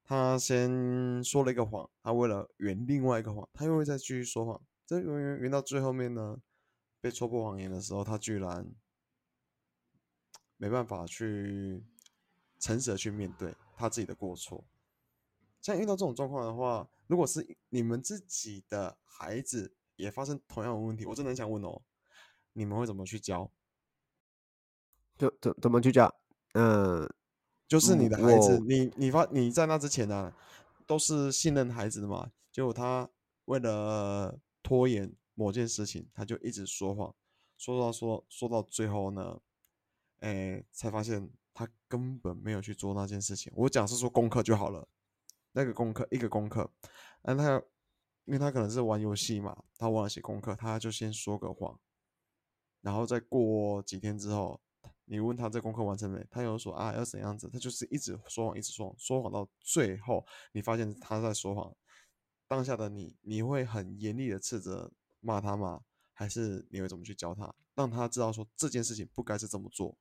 [0.05, 4.61] 他先说了一个谎，他为了圆另外一个谎，他又会再继续说谎。
[4.85, 6.37] 这圆圆圆到最后面呢，
[7.01, 8.71] 被戳破谎言的时候，他居然
[10.55, 11.83] 没办法去
[12.57, 14.63] 诚实的去面对他自己的过错。
[15.61, 21.81] 像遇到这种状况的话，如果是你们自己的孩子也发生同样的问题，我真的很想问哦，
[22.53, 23.51] 你们会怎么去教？
[25.17, 26.13] 就怎怎么去教？
[26.53, 27.07] 嗯，
[27.67, 30.33] 就是你的孩子，你你发你在那之前呢，
[30.87, 32.31] 都是信任孩子的嘛？
[32.51, 33.09] 结果他
[33.45, 37.13] 为了拖延某件事情，他就一直说谎，
[37.57, 39.41] 说到说说到最后呢，
[40.21, 43.51] 哎，才发现他根本没有去做那件事情。
[43.55, 44.87] 我讲是说功课就好了。
[45.51, 46.71] 那个功课一个功课，
[47.23, 47.61] 那他
[48.25, 51.79] 因为他可能是玩游戏嘛，他忘了写功课，他就先说个谎，
[52.81, 54.61] 然后再过几天之后，
[55.05, 61.75] 你问他这功课完成没，他又说啊要怎样子，他就是一直说谎，一直说谎，说谎到最后，你发现他在说谎，
[62.47, 65.81] 当下的你，你会很严厉的斥责骂他吗？
[66.13, 69.97] 还是你会怎么去教他，让他知道说这件事情不该是这么做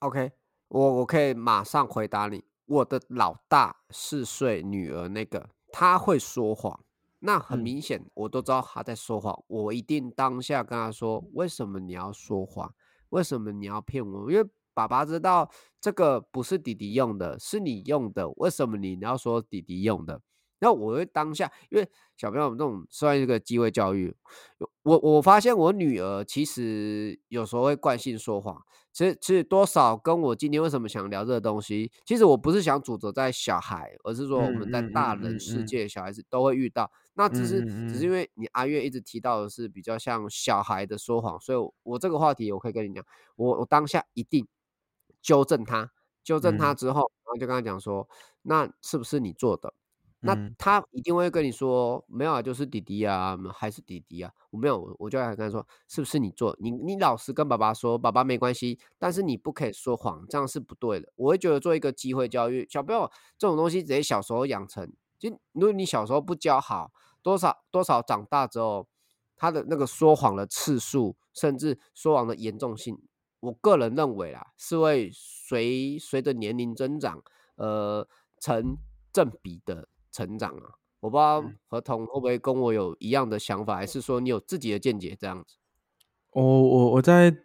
[0.00, 0.32] ？OK，
[0.68, 2.44] 我我可以马上回答你。
[2.66, 6.80] 我的老大四岁女儿那个，她会说谎，
[7.20, 9.44] 那很明显，我都知道她在说谎。
[9.46, 12.74] 我一定当下跟她说：“为什么你要说谎？
[13.10, 14.30] 为什么你要骗我？
[14.30, 15.50] 因为爸爸知道
[15.80, 20.20] 这个不是弟弟用的，是你用的，为什么你要说弟弟用的？
[20.64, 24.16] 那我会当下，因为小朋友这种算一个机会教育，
[24.82, 36.90] 我我发现我女儿其实有时候会惯性说谎，其实其实多少跟我今天为什么想聊这个东西，其实我不是想主责在小孩，而是说我们在大人世界，小孩子都会遇到。
[37.12, 43.04] 那只是只是因为你阿月一直提到的是比较像小孩的说谎，所以我这个话题我可以跟你讲，
[43.36, 44.48] 我我当下一定
[45.20, 45.90] 纠正他，
[46.22, 48.08] 纠正他之后，然后就跟他讲说，
[48.42, 49.74] 那是不是你做的？
[50.26, 54.32] 那他一定会跟你说没有啊，就是弟弟啊，还是弟弟啊？
[54.50, 56.56] 我没有，我就跟他说，是不是你做？
[56.58, 61.12] 你你老实跟爸爸说，爸爸没关系，但是你不可以说谎，这样是不对的。
[61.16, 66.90] 我会觉得做一个机会教育，小朋友这种东西，直接小时候养成，就如果你小时候不教好，
[67.22, 68.88] 多少多少长大之后，
[69.36, 72.98] 他的那个说谎的次数，甚至说谎的严重性，
[73.40, 77.22] 我个人认为啦，是会随随着年龄增长，
[77.56, 78.08] 呃，
[78.40, 78.78] 成
[79.12, 79.88] 正比的。
[80.14, 85.56] 成长啊，我不知道合同会不会跟我有一样的想法，还是说你有自己的见解这样子？
[86.30, 87.36] 我我我在，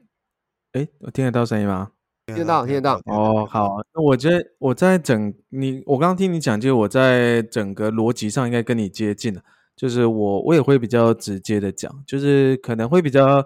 [0.73, 1.91] 哎，我听得到声音吗？
[2.27, 3.01] 听得到，听得到。
[3.05, 9.41] 哦，好，那我觉得我在整你，我刚刚听你讲，就我在整个逻辑上应该跟你接近了，
[9.75, 13.43] 就是我我也会比较直接的讲，就是可能会比较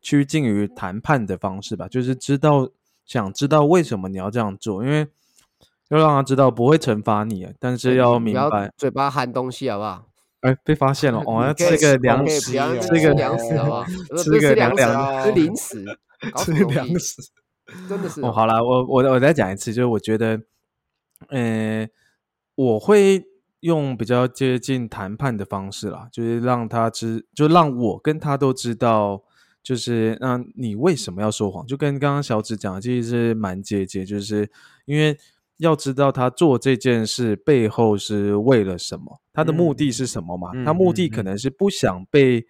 [0.00, 2.70] 趋近于谈判的方式吧，就是知道
[3.04, 5.06] 想知道为什么你要这样做，因为。
[5.88, 10.08] 要让他知道不会惩罚你，但是要明白嘴巴含东西好不好？
[10.40, 13.84] 哎，被发现了， 我要吃个粮食，吃个粮食好不好？
[14.18, 14.84] 吃个粮食，
[15.22, 15.84] 吃零食，
[16.38, 17.22] 吃粮食，
[17.88, 18.20] 真的是。
[18.22, 20.40] 哦，好了，我我我再讲一次，就是我觉得，
[21.28, 21.86] 呃，
[22.56, 23.22] 我会
[23.60, 29.22] 用比较接近谈判的方式啦，就是让他知，就让我跟他都知道，
[29.62, 31.64] 就是那你为什么要说谎？
[31.66, 34.50] 就跟刚刚小紫讲的，其实是蛮接近，就是
[34.86, 35.16] 因为。
[35.58, 40.50] 要知道他做这件事背后是为了什么，他的目的是什么嘛？
[40.64, 42.46] 他目的可能是不想被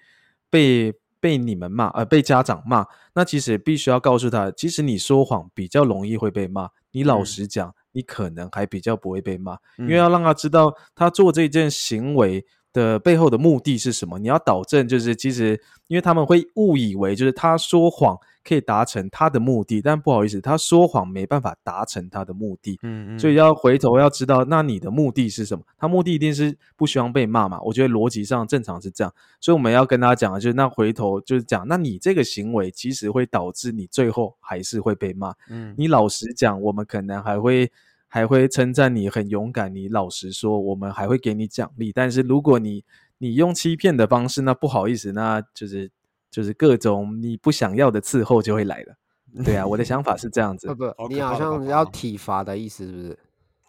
[0.48, 2.86] 被被你们骂，呃，被家长骂。
[3.14, 12.44] 那其实必须要告诉他，其实你说谎比较容易会被骂，你老实讲，你可能还比较不会被骂，因为要让他知道他做这件行为。
[12.74, 14.18] 的背后的目的是什么？
[14.18, 22.78] 你要导正，就是其实因为他们会误以为，就是他说谎可以达成他的目的，但不好意思，他说谎没办法达成他的目的。
[22.82, 25.64] 嗯嗯，所以要回头要知道，那你的目的是什么？
[25.78, 27.60] 他目的一定是不希望被骂嘛？
[27.62, 35.34] 我觉得逻辑上正常是这样，所以我们要跟他讲的就是，那回头就是讲，那你这个行为其实会导致你最后还是会被骂。
[35.48, 37.70] 嗯，你老实讲，我们可能还会。
[38.14, 41.90] 还会称赞你很勇敢，你老实说，我们还会给你奖励。
[41.90, 42.84] 但是如果你
[43.16, 45.90] 你用欺骗的方式，那不好意思，那就是
[46.32, 48.96] 就是各种你不想要的伺候就会来了。
[49.44, 50.74] 对啊，我的想法是这样子。
[50.74, 53.18] 不，你好像要体罚的意思是不是？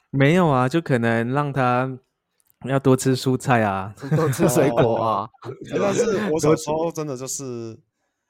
[0.10, 2.00] 没有啊，就可能让他
[2.66, 5.30] 要多吃蔬菜啊， 多吃水果啊。
[5.80, 7.78] 但是我小时候真的就是，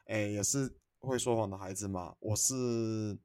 [0.07, 0.69] 哎，也是
[0.99, 2.13] 会说谎的孩子嘛。
[2.19, 3.17] 我是。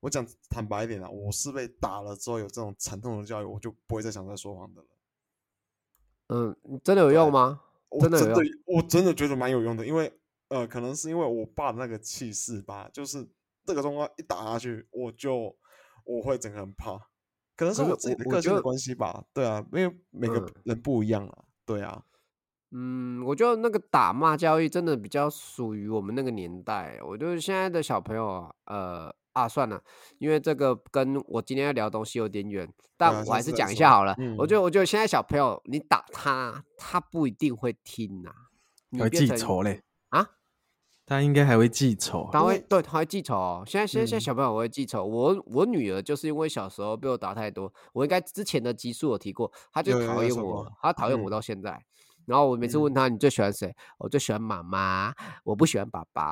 [0.00, 4.86] 我讲坦白一点啊，我是被打了之后有这种惨痛的教育，我就不会再想再说谎的了。
[6.28, 7.62] 嗯，真的有用吗？
[7.98, 8.32] 真的，
[8.66, 10.12] 我真的觉得蛮有用的，因为
[10.48, 13.28] 呃，可能是因为我爸的那个气势吧，就是
[13.64, 15.56] 这个状况一打下去，我就
[16.04, 16.98] 我会整个人怕。
[17.56, 19.24] 可能是我自己的个性的关系吧。
[19.32, 21.44] 对啊，因为每个人不一样啊。
[21.64, 22.02] 对啊。
[22.70, 26.98] 嗯，我觉得那个打骂教育真的比较属于我们那个年代。
[27.02, 29.14] 我觉得现在的小朋友啊，呃。
[29.34, 29.80] 啊，算了，
[30.18, 34.16] 因为这个跟我今天要聊的东西有点远，但我还是讲一下好了。
[34.36, 38.32] 我觉得，我觉得现在小朋友，你打他，他不一定会听呐，
[38.98, 40.28] 会记仇嘞啊？
[41.08, 43.64] 他应该还会记仇，他会对，他会记仇。
[43.66, 45.04] 现在，现在，现在小朋友会记仇。
[45.06, 51.82] 我，我女儿就是因为小时候被我打太多，我应该之前的集数有提过，她就讨厌我，她讨厌我到现在。
[52.26, 53.74] 然后我每次问她，你最喜欢谁？
[53.96, 56.22] 我最喜欢妈妈，我不喜欢爸爸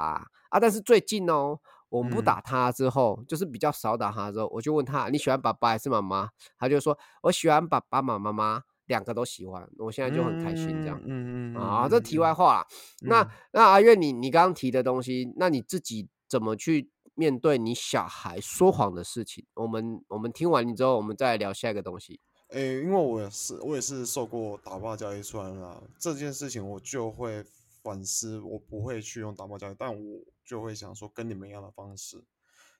[0.50, 0.60] 啊。
[0.60, 1.58] 但是最近哦。
[1.88, 6.28] 我们不打她之后，就是比较少打她之后，我就问她你喜欢爸爸还是妈妈？
[6.58, 9.68] 她就说我喜欢爸爸妈妈，两个都喜欢。
[9.78, 11.00] 我现在就很开心这样。
[11.04, 12.66] 嗯嗯啊，这题外话。
[13.02, 19.44] 那那阿月，你你刚刚提的东西，那你自己怎么去面对你小孩说谎的事情？
[19.54, 22.20] 我们我们听完你之后，我们再聊下一个东西。
[22.50, 27.44] 诶，因为我也是我也是受过打骂教育出来的，这件事情我就会
[27.82, 30.20] 反思，我不会去用打骂教育，但我。
[30.46, 32.24] 就会想说跟你们一样的方式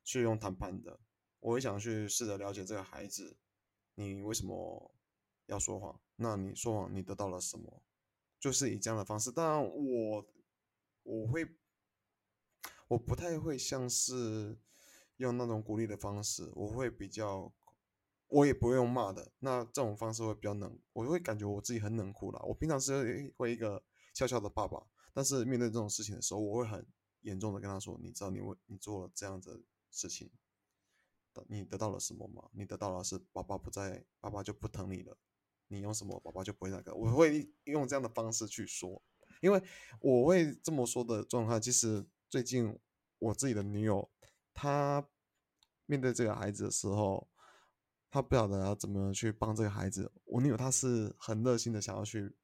[0.04, 1.00] 去用谈判的，
[1.40, 3.36] 我会想去试着了解这个孩子，
[3.96, 4.94] 你为什么
[5.46, 6.00] 要说谎？
[6.16, 7.82] 那你说谎你得到了什么？
[8.38, 9.32] 就是以这样的方式。
[9.32, 10.26] 当然我
[11.02, 11.56] 我会
[12.88, 14.58] 我不太会像是
[15.16, 17.52] 用那种鼓励的方式，我会比较，
[18.28, 19.32] 我也不会用骂的。
[19.38, 22.40] 那这种方式会比较冷，我会感觉我自己很冷酷啦。
[22.44, 23.82] 我平常是会一个
[24.14, 26.86] 笑笑的爸爸，但是面对这种事情的时候，我会很
[27.22, 30.30] 严重的跟他说：“你知道你为你做了这样的事情，
[31.48, 32.48] 你得到了什么吗？
[32.52, 35.16] 你得到了是爸爸不在，爸爸就不疼你了。
[35.68, 39.02] 你用什么，宝宝就不会那个。”我会用这样的方式去说，
[39.40, 39.62] 因为
[40.00, 42.78] 我会这么说的状态，其实最近
[43.18, 44.10] 我自己的女友。
[44.54, 45.06] 她
[45.84, 47.28] 面对这个孩子的时候，
[48.10, 50.10] 她不晓得要怎么去帮这个孩子。
[50.24, 52.34] 我女友她是很热心的，想要去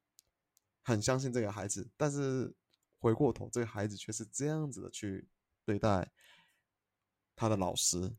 [0.82, 2.54] 很相信这个孩子，但是
[2.98, 5.26] 回过头，这个孩子却是这样子的去
[5.64, 6.12] 对待
[7.34, 8.14] 他的老师。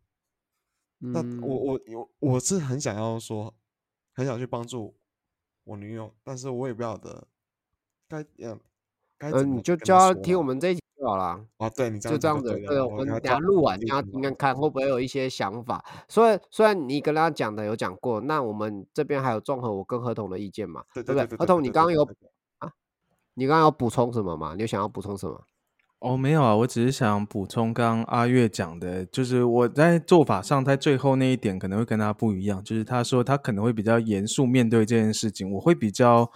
[0.97, 3.54] 那我我我我是很想要说，
[4.14, 4.93] 很想去帮助
[5.64, 7.28] 我女友，但是我也不晓得
[8.07, 8.59] 该嗯
[9.18, 9.55] 该怎么。
[9.55, 10.82] 你就叫他听我们这一集。
[11.03, 15.84] 好了，啊，对你就这样子，对，我们等下录完，听听看看会不会有一些想法。
[16.07, 21.26] 虽然虽然你跟他讲的有讲过，那我们这边还有综合我跟合同的意见嘛，对不对？
[21.38, 22.07] 合同，你刚刚有
[22.59, 22.72] 啊？
[23.34, 24.53] 你刚刚有补充什么吗？
[24.55, 25.45] 你有想要补充什么？
[26.04, 36.30] 哦，没有啊，我只是想补充刚刚阿月讲的，就是我在做法上，在最后那一点可能会跟他不一样，就是他说他可能会比较严肃面对这件事情，我会比较。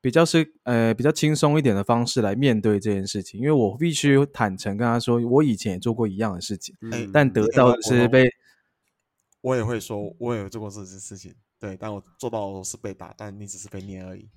[0.00, 6.72] 比较是呃比较轻松一点的方式来面对这件事情，因为我必须坦诚跟他说，我以前也做过一样的事情，
[7.12, 8.30] 但得到的是被。
[9.40, 14.30] 我也会说，我也有做过这件事情，对，但我做到是被打，但你只是被捏而已。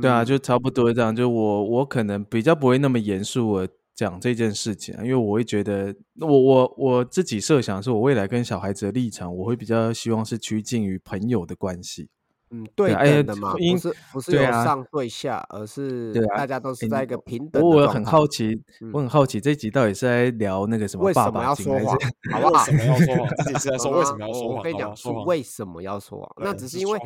[0.00, 1.14] 对啊，就差不多这样。
[1.14, 12.08] 就我我可能比较不会那么严肃的讲这件事情，因为我会觉得，我我我自己设想是我未来跟小孩子的立场，我会比较希望是趋近于朋友的关系。
[12.50, 17.62] 嗯，对等的嘛，不是不是由上对下，而是大家都是在一个平等。
[17.62, 18.60] 我很好奇，
[18.92, 21.04] 我很好奇这集到底是在聊那个什么？
[21.04, 21.98] 为什么要说谎？
[22.32, 22.64] 好不好？
[22.64, 23.28] 为什么要说谎？
[23.38, 24.56] 自己是在说为什么要说谎？
[24.58, 24.92] 我跟你讲，
[25.24, 26.30] 为什么要说谎？
[26.38, 27.00] 那只是因为。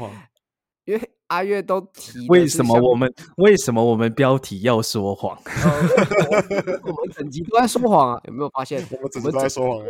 [0.89, 5.39] 因为阿月都提，为什么我们为什么我们标题要说谎？
[6.82, 8.20] 我们整集都在说谎啊！
[8.24, 8.82] 有没有发现？
[8.93, 9.84] 我们整集都在说谎。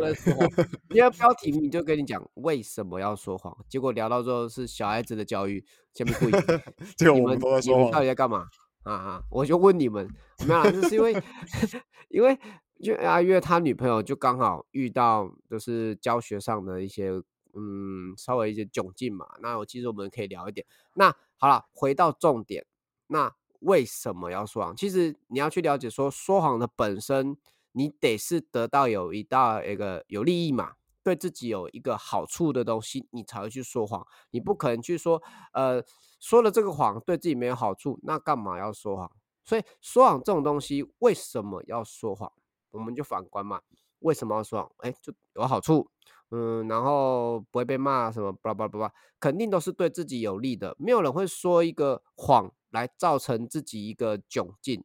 [0.89, 6.31] 因为标题你就跟你讲为什么要说谎，结果聊到最后是小孩子的教育，前面故意。
[7.15, 8.45] 你们都在说谎，到底在干嘛？
[8.83, 9.21] 啊啊！
[9.31, 10.05] 我就问你们，
[10.45, 11.23] 没有，就是因为
[12.09, 12.37] 因为
[12.83, 17.13] 就阿月他女朋友就刚好遇到就是教学上的一些。
[17.53, 20.65] 嗯，稍微一些窘境嘛，那我其实我们可以聊一点。
[20.93, 22.65] 那好了，回到重点，
[23.07, 24.75] 那为什么要说谎？
[24.75, 27.37] 其实你要去了解说说谎的本身，
[27.71, 30.73] 你得是得到有一道一个有利益嘛，
[31.03, 34.05] 对自己有一个好处的东西，你才会去说谎。
[34.31, 35.21] 你不可能去说，
[35.53, 35.83] 呃，
[36.19, 39.11] 说了这个谎对自己没有好处，那干嘛要说谎？
[39.43, 42.31] 所以说谎这种东西为什么要说谎？
[42.71, 43.61] 我们就反观嘛，
[43.99, 44.71] 为什么要说谎？
[44.77, 45.89] 哎，就有好处。
[46.31, 50.75] 嗯，然后不会被骂什么，巴拉巴拉巴拉，肯定都是对自己有利的。
[50.77, 54.83] 没有人会说一个谎来造成自己一个窘境，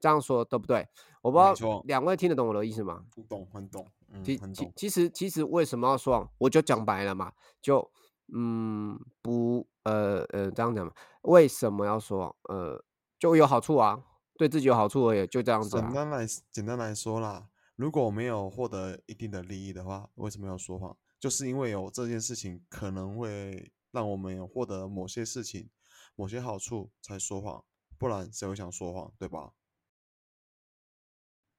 [0.00, 0.88] 这样说对不对？
[1.22, 3.04] 我不知道两位听得懂我的意思吗？
[3.28, 3.86] 懂，很懂。
[4.24, 6.30] 其其其实其实为什么要说谎？
[6.38, 7.90] 我就讲白了嘛，就
[8.32, 10.92] 嗯不呃呃这样讲嘛，
[11.22, 12.56] 为什么要说谎？
[12.56, 12.84] 呃，
[13.18, 14.00] 就有好处啊，
[14.38, 15.70] 对自己有好处而已，就这样子。
[15.78, 17.48] 简单来简单来说啦。
[17.76, 20.96] 如果没有获得一定的利益的话，为什么要说谎？
[21.20, 25.68] 就是因为有这件事情可能会让我们有获得某些事情、
[26.14, 27.62] 某些好处才说谎，
[27.98, 29.52] 不然谁会想说谎，对吧？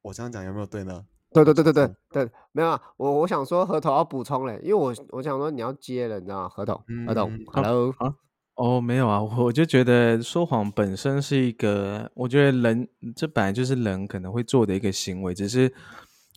[0.01, 1.05] 我这样讲有没有对呢？
[1.34, 6.49] 对对对对对对，没有啊，我我想说合同要补充嘞，因为我我想说你要接了，你知道吗？
[6.49, 8.15] 合同，合同，Hello 啊，
[8.55, 15.72] 哦，没有啊，我就觉得说谎本身是一个，我觉得人这本来就是人可能会做的一个行为，只是。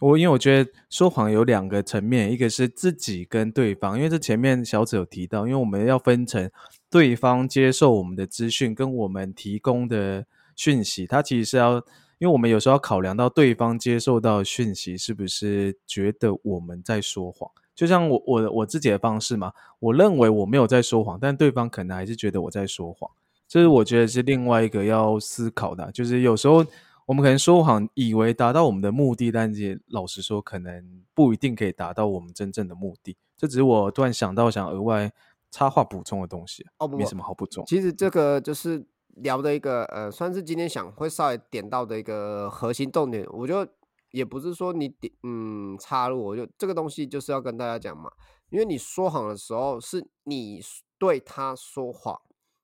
[0.00, 6.50] 我因为我觉得说谎有两个层面，一个是自己跟对方，因为这前面小紫有提到，因为我们要分成
[6.88, 10.24] 对方接受我们的资讯跟我们提供的
[10.56, 11.74] 讯息，它其实是要，
[12.16, 23.10] 因为我们有时候要考量到对方接受到讯息是不是觉得我们在说谎，就像我我我自己的方式嘛，我认为我没有在说谎，但对方可能还是觉得我在说谎，
[23.46, 26.64] 这是我觉得是另外一个要思考的，就是有时候。
[27.10, 33.16] 我们可能说谎，以为达到我们的目的，但是老实说，可能不一定可以达到我们真正的目的。
[33.36, 35.12] 这只是我突然想到想额外
[35.50, 37.66] 插话补充的东西，哦，不，没什么好补充。
[37.66, 38.86] 其实这个就是
[39.16, 43.26] 聊的一个，呃，算是今天想会稍微点到的一个核心重点。
[43.32, 43.66] 我就
[44.12, 48.08] 也不是说你点，嗯，插入，我就这个东西就是要跟大家讲嘛，
[48.50, 50.62] 因为你说谎的时候是你
[50.96, 52.16] 对他说谎，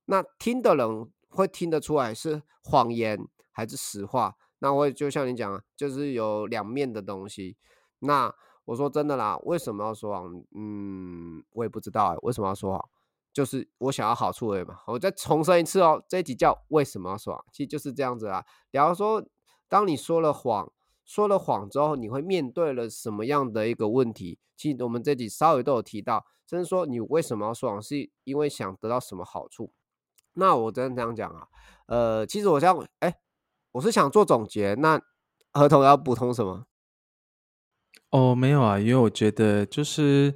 [0.04, 3.26] 那听的人会听得出来是谎言。
[3.56, 7.56] 还是实话，那我也就像你讲，就是有两面的东西。
[8.00, 8.30] 那
[8.66, 10.44] 我说真的啦，为什么要说谎？
[10.54, 12.88] 嗯，我也不知道哎，为什么要说谎？
[13.32, 14.80] 就是我想要好处而已嘛。
[14.86, 17.42] 我再重申一次哦，这一集叫为什么要说谎？
[17.50, 18.44] 其实就是这样子啦。
[18.70, 19.26] 假如说，
[19.70, 20.70] 当你说了谎，
[21.06, 24.38] 说了谎之后，你会面对了什么样的一个问题？
[24.54, 29.72] 其实我们这集稍微都有提到，甚至说你为什么要说谎，是因为想得到什么好处？
[30.34, 31.48] 那我真的这样讲啊，
[31.86, 33.14] 呃，其实我想，哎，
[33.76, 34.74] 我是想做总结。
[34.74, 35.00] 那
[35.52, 36.64] 合同要补充什么？
[38.10, 40.34] 哦，没有啊，因为我觉得就是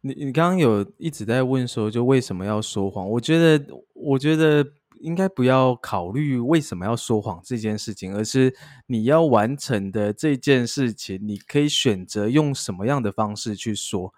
[0.00, 3.08] 你你刚刚有一直在问说，就为什么要说谎？
[3.10, 4.64] 我觉得，我觉得
[5.00, 14.14] 应该不要考虑为什么要说谎这件事情，而是你要完成的这件事情，你可以选择用什么样的方式去说。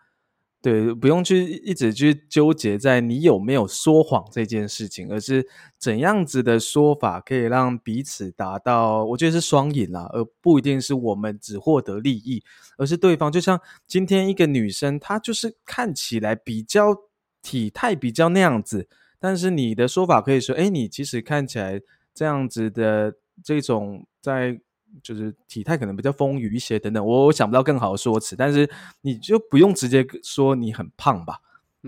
[0.62, 5.48] 对，不用去一直去纠结在你有没有说谎这件事情，而是
[5.78, 12.42] 怎样子的说法可以让彼此达到，我觉得是双赢啦，而不一定是我们只获得利益，
[12.76, 13.32] 而是对方。
[13.32, 16.94] 就像今天一个女生，她就是看起来比较
[17.40, 18.86] 体态比较那样子，
[19.18, 21.80] 但是你的说法可以说，哎，你其实看起来
[22.14, 24.60] 这样子的这种在。
[25.02, 28.68] 就是体态可能比较丰腴一些等等，我我想不到更好的说辞，但是
[29.02, 31.38] 你就不用直接说你很胖吧，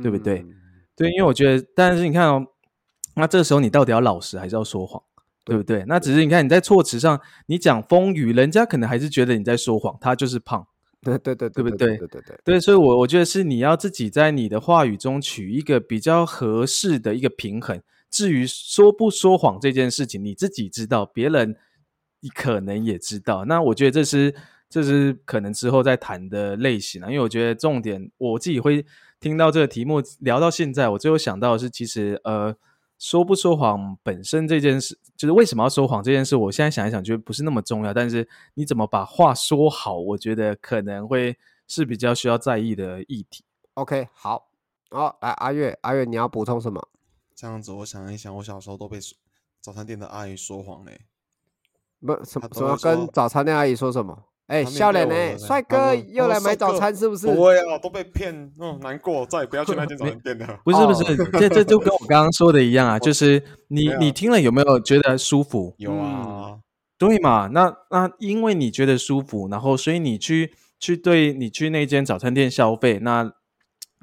[0.02, 0.44] 对不对？
[0.94, 2.46] 对，因为我觉得，但是你看哦，
[3.16, 5.02] 那这个时候你到底要老实还是要说谎，
[5.44, 5.84] 对不对？
[5.86, 10.66] 那只是你看你在措辞上，你讲丰腴，人家可能还是觉得你在说谎，他就是胖，
[11.02, 11.96] 对对对，对不对？
[11.96, 17.82] 对对对，对，所以，我我觉得是你要自己在你的话语中取一个比较合适的一个平衡。
[18.10, 21.56] 至于说不说谎这件事情，你自己知道，别人。
[22.22, 24.34] 你可能也知道，那我觉得这是
[24.68, 28.86] 这是可能之后再谈的类型啊，因为我觉得重点我自己会
[29.20, 32.56] 听到这个题目聊到现在，我最后想到的是，其实呃，
[32.98, 43.44] 说不说谎本身这件事，就是为什么要说谎这件事，我现在想一想，觉得不是那么重要，但是你怎么把话说好，我觉得可能会是比较需要在意的议题。
[43.74, 44.48] OK，好，
[44.90, 46.88] 好，来阿月，阿月你要补充什么？
[47.34, 48.98] 这样子，我想一想，我小时候都被
[49.60, 51.00] 早餐店的阿姨说谎嘞。
[52.04, 54.16] 不什么什么跟早餐店阿姨说什么？
[54.48, 55.14] 哎，笑脸呢？
[55.38, 57.26] 帅哥又来买早餐是不是？
[57.26, 60.58] 不会啊，都被骗，嗯，难过，再也不要去那间早餐店了。
[60.64, 65.74] 不是不是，这这就跟我刚刚说的一样啊， 就是你你听了有没有觉得舒服？
[65.78, 66.58] 有啊，
[66.98, 67.48] 对嘛？
[67.52, 73.32] 那那因为你觉得舒服，然后所以你去去对你去那间早餐店消费，那。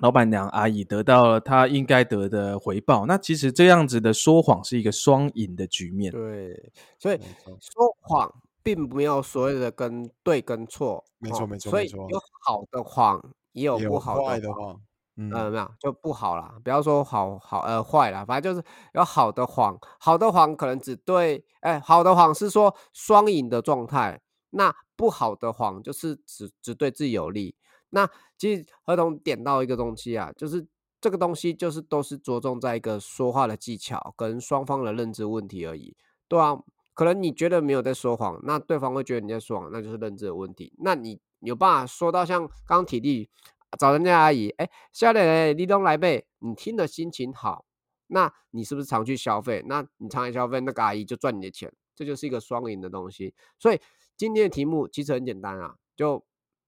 [0.01, 6.11] 老板娘阿姨得到了她应该得的回报，那其实这样子的说谎是一个双赢的局面。
[6.11, 8.33] 对，所以说谎
[8.63, 14.81] 并没有所谓的跟对跟错，没错没错，所以有好的谎，也有不好的谎。
[15.21, 24.21] 嗯，没有就不好了，不要说好好呃坏了，反正就是有好的谎，好的谎可能只对，哎，好的谎是说双赢的状态，
[24.51, 27.53] 那不好的谎就是只只对自己有利。
[27.91, 30.67] 那其实合同点到一个东西啊，就是
[31.01, 35.95] 这个东西就是都是着重在一个说话的技巧跟双方的认知问题而已，
[36.27, 36.61] 对啊，
[36.93, 40.73] 可能你觉得没有在说谎，那对方会觉得你在说谎，那就是认知的问题。
[40.79, 43.29] 那你有办法说到像刚体力
[43.77, 47.65] 找人家阿姨，哎，笑脸立冬来背，你听的心情好，
[48.07, 49.63] 那你是不是常去消费？
[49.67, 53.33] 那你常来消费，那个阿姨就赚你的钱，这就是一个双赢的东西。
[53.57, 53.79] 所以
[54.17, 56.25] 今天的题目其实很简单啊，就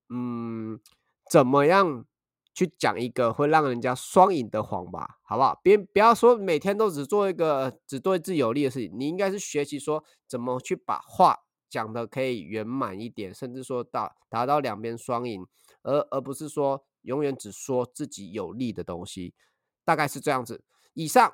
[0.09, 0.79] 嗯。
[1.31, 2.03] 怎么样
[2.53, 5.57] 去讲一个会让人家双赢的谎吧，好不好？
[5.63, 11.37] 别不要说每天都只做一个只对自己有利的事情，你应该是学习说怎么去把话
[11.69, 15.47] 讲的可以圆满一点，甚至说到达到两边双赢，
[15.83, 19.33] 而而不是说永远只说自己有利的东西，
[19.85, 20.65] 大概是这样子。
[20.95, 21.33] 以上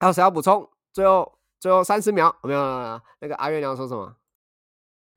[0.00, 0.68] 还有谁要补充？
[0.92, 2.60] 最后最后三十秒，没有
[3.20, 4.16] 那个阿月亮说什么？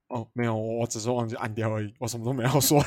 [0.10, 2.82] 哦，没有，我只是忘记按掉而已，我什么都没有说。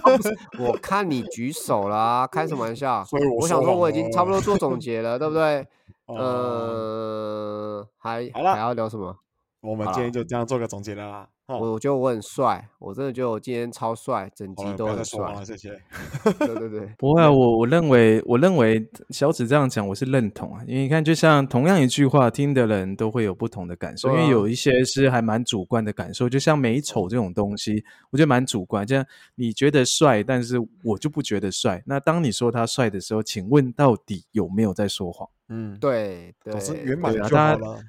[0.60, 3.02] 我看你举手啦，开什么玩笑？
[3.04, 5.66] 所以我想说，我已经差不多做总结了，对不对？
[6.06, 9.16] 呃，还好，还要聊什么？
[9.60, 11.28] 我们今天就这样做个总结了啦。
[11.48, 15.42] 我我觉得我很帅，我真的觉得我今天超帅，整集都很帅。
[15.42, 15.70] 谢谢。
[16.38, 28.86] 对对对， 不会啊，我我认为我认为小紫这样讲我是认同啊，因为你看，就像同样一句话，听的人都会有不同的感受，因为有一些是还蛮主观的感受，就像美丑这种东西，我觉得蛮主观。
[28.86, 29.02] 就像
[29.34, 31.82] 你觉得帅，但是我就不觉得帅。
[31.86, 35.26] 那当你说他帅的时候，请问到底有没有在说谎？
[35.48, 37.80] 嗯，对对，是圆满就好了。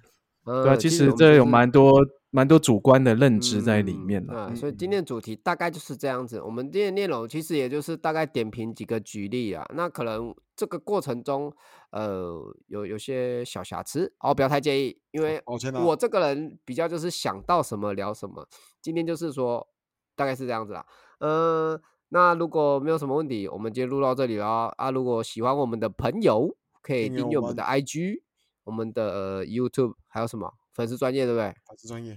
[0.64, 2.06] 对啊，其实这有蛮多。
[2.32, 6.40] 蛮多主观的认知在里面了，所以今天主题大概就是这样子。
[6.40, 11.52] 我们今天内容其实也就是大概点评几个举例啊，那可能这个过程中，
[11.90, 15.42] 呃，有有些小瑕疵哦，不要太介意，因为
[15.84, 18.48] 我这个人比较就是想到什么聊什么。
[18.80, 19.68] 今天就是说
[20.16, 20.86] 大概是这样子啦，
[21.20, 24.92] 呃，那如果没有什么问题，我们今天录到这里了啊。
[24.92, 28.22] 如果喜欢我们的朋友，可以订阅我们的 IG、
[28.70, 31.48] 我们的、呃、YouTube，还有什么粉丝专业，对不对？
[31.68, 32.16] 粉丝专业，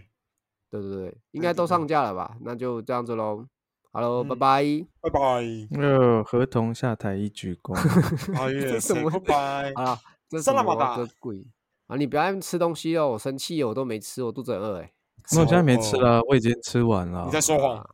[0.70, 2.36] 对对对，应该都上架了吧？
[2.42, 3.46] 那就这样子喽。
[3.90, 4.64] Hello，、拜嗯拜。
[5.00, 7.74] 拜拜，呃，合同下台一鞠躬。
[8.38, 9.98] 阿月， 什么 goodbye，啊，
[10.28, 11.42] 这是什么萨拉玛达这贵
[11.86, 11.96] 啊！
[11.96, 14.92] 你不要吃东西哦，我生气哦，我都没吃，我肚子很饿哎。
[15.32, 17.24] 那我现在没吃哦，了，我已经吃完了。
[17.24, 17.86] 你在说谎，啊，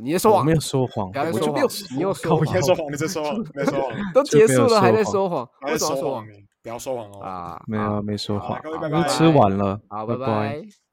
[0.00, 6.26] 你在说谎我没，有说谎，我就没有，你又说靠谎你在说谎，你在说谎，你在说谎，都结束了还在说谎，还在为什么要说谎
[6.64, 7.22] 不要说谎哦。
[7.22, 7.62] 啊？
[7.68, 10.83] 没有好没说谎好各位，拜拜吃完了，好，拜拜拜。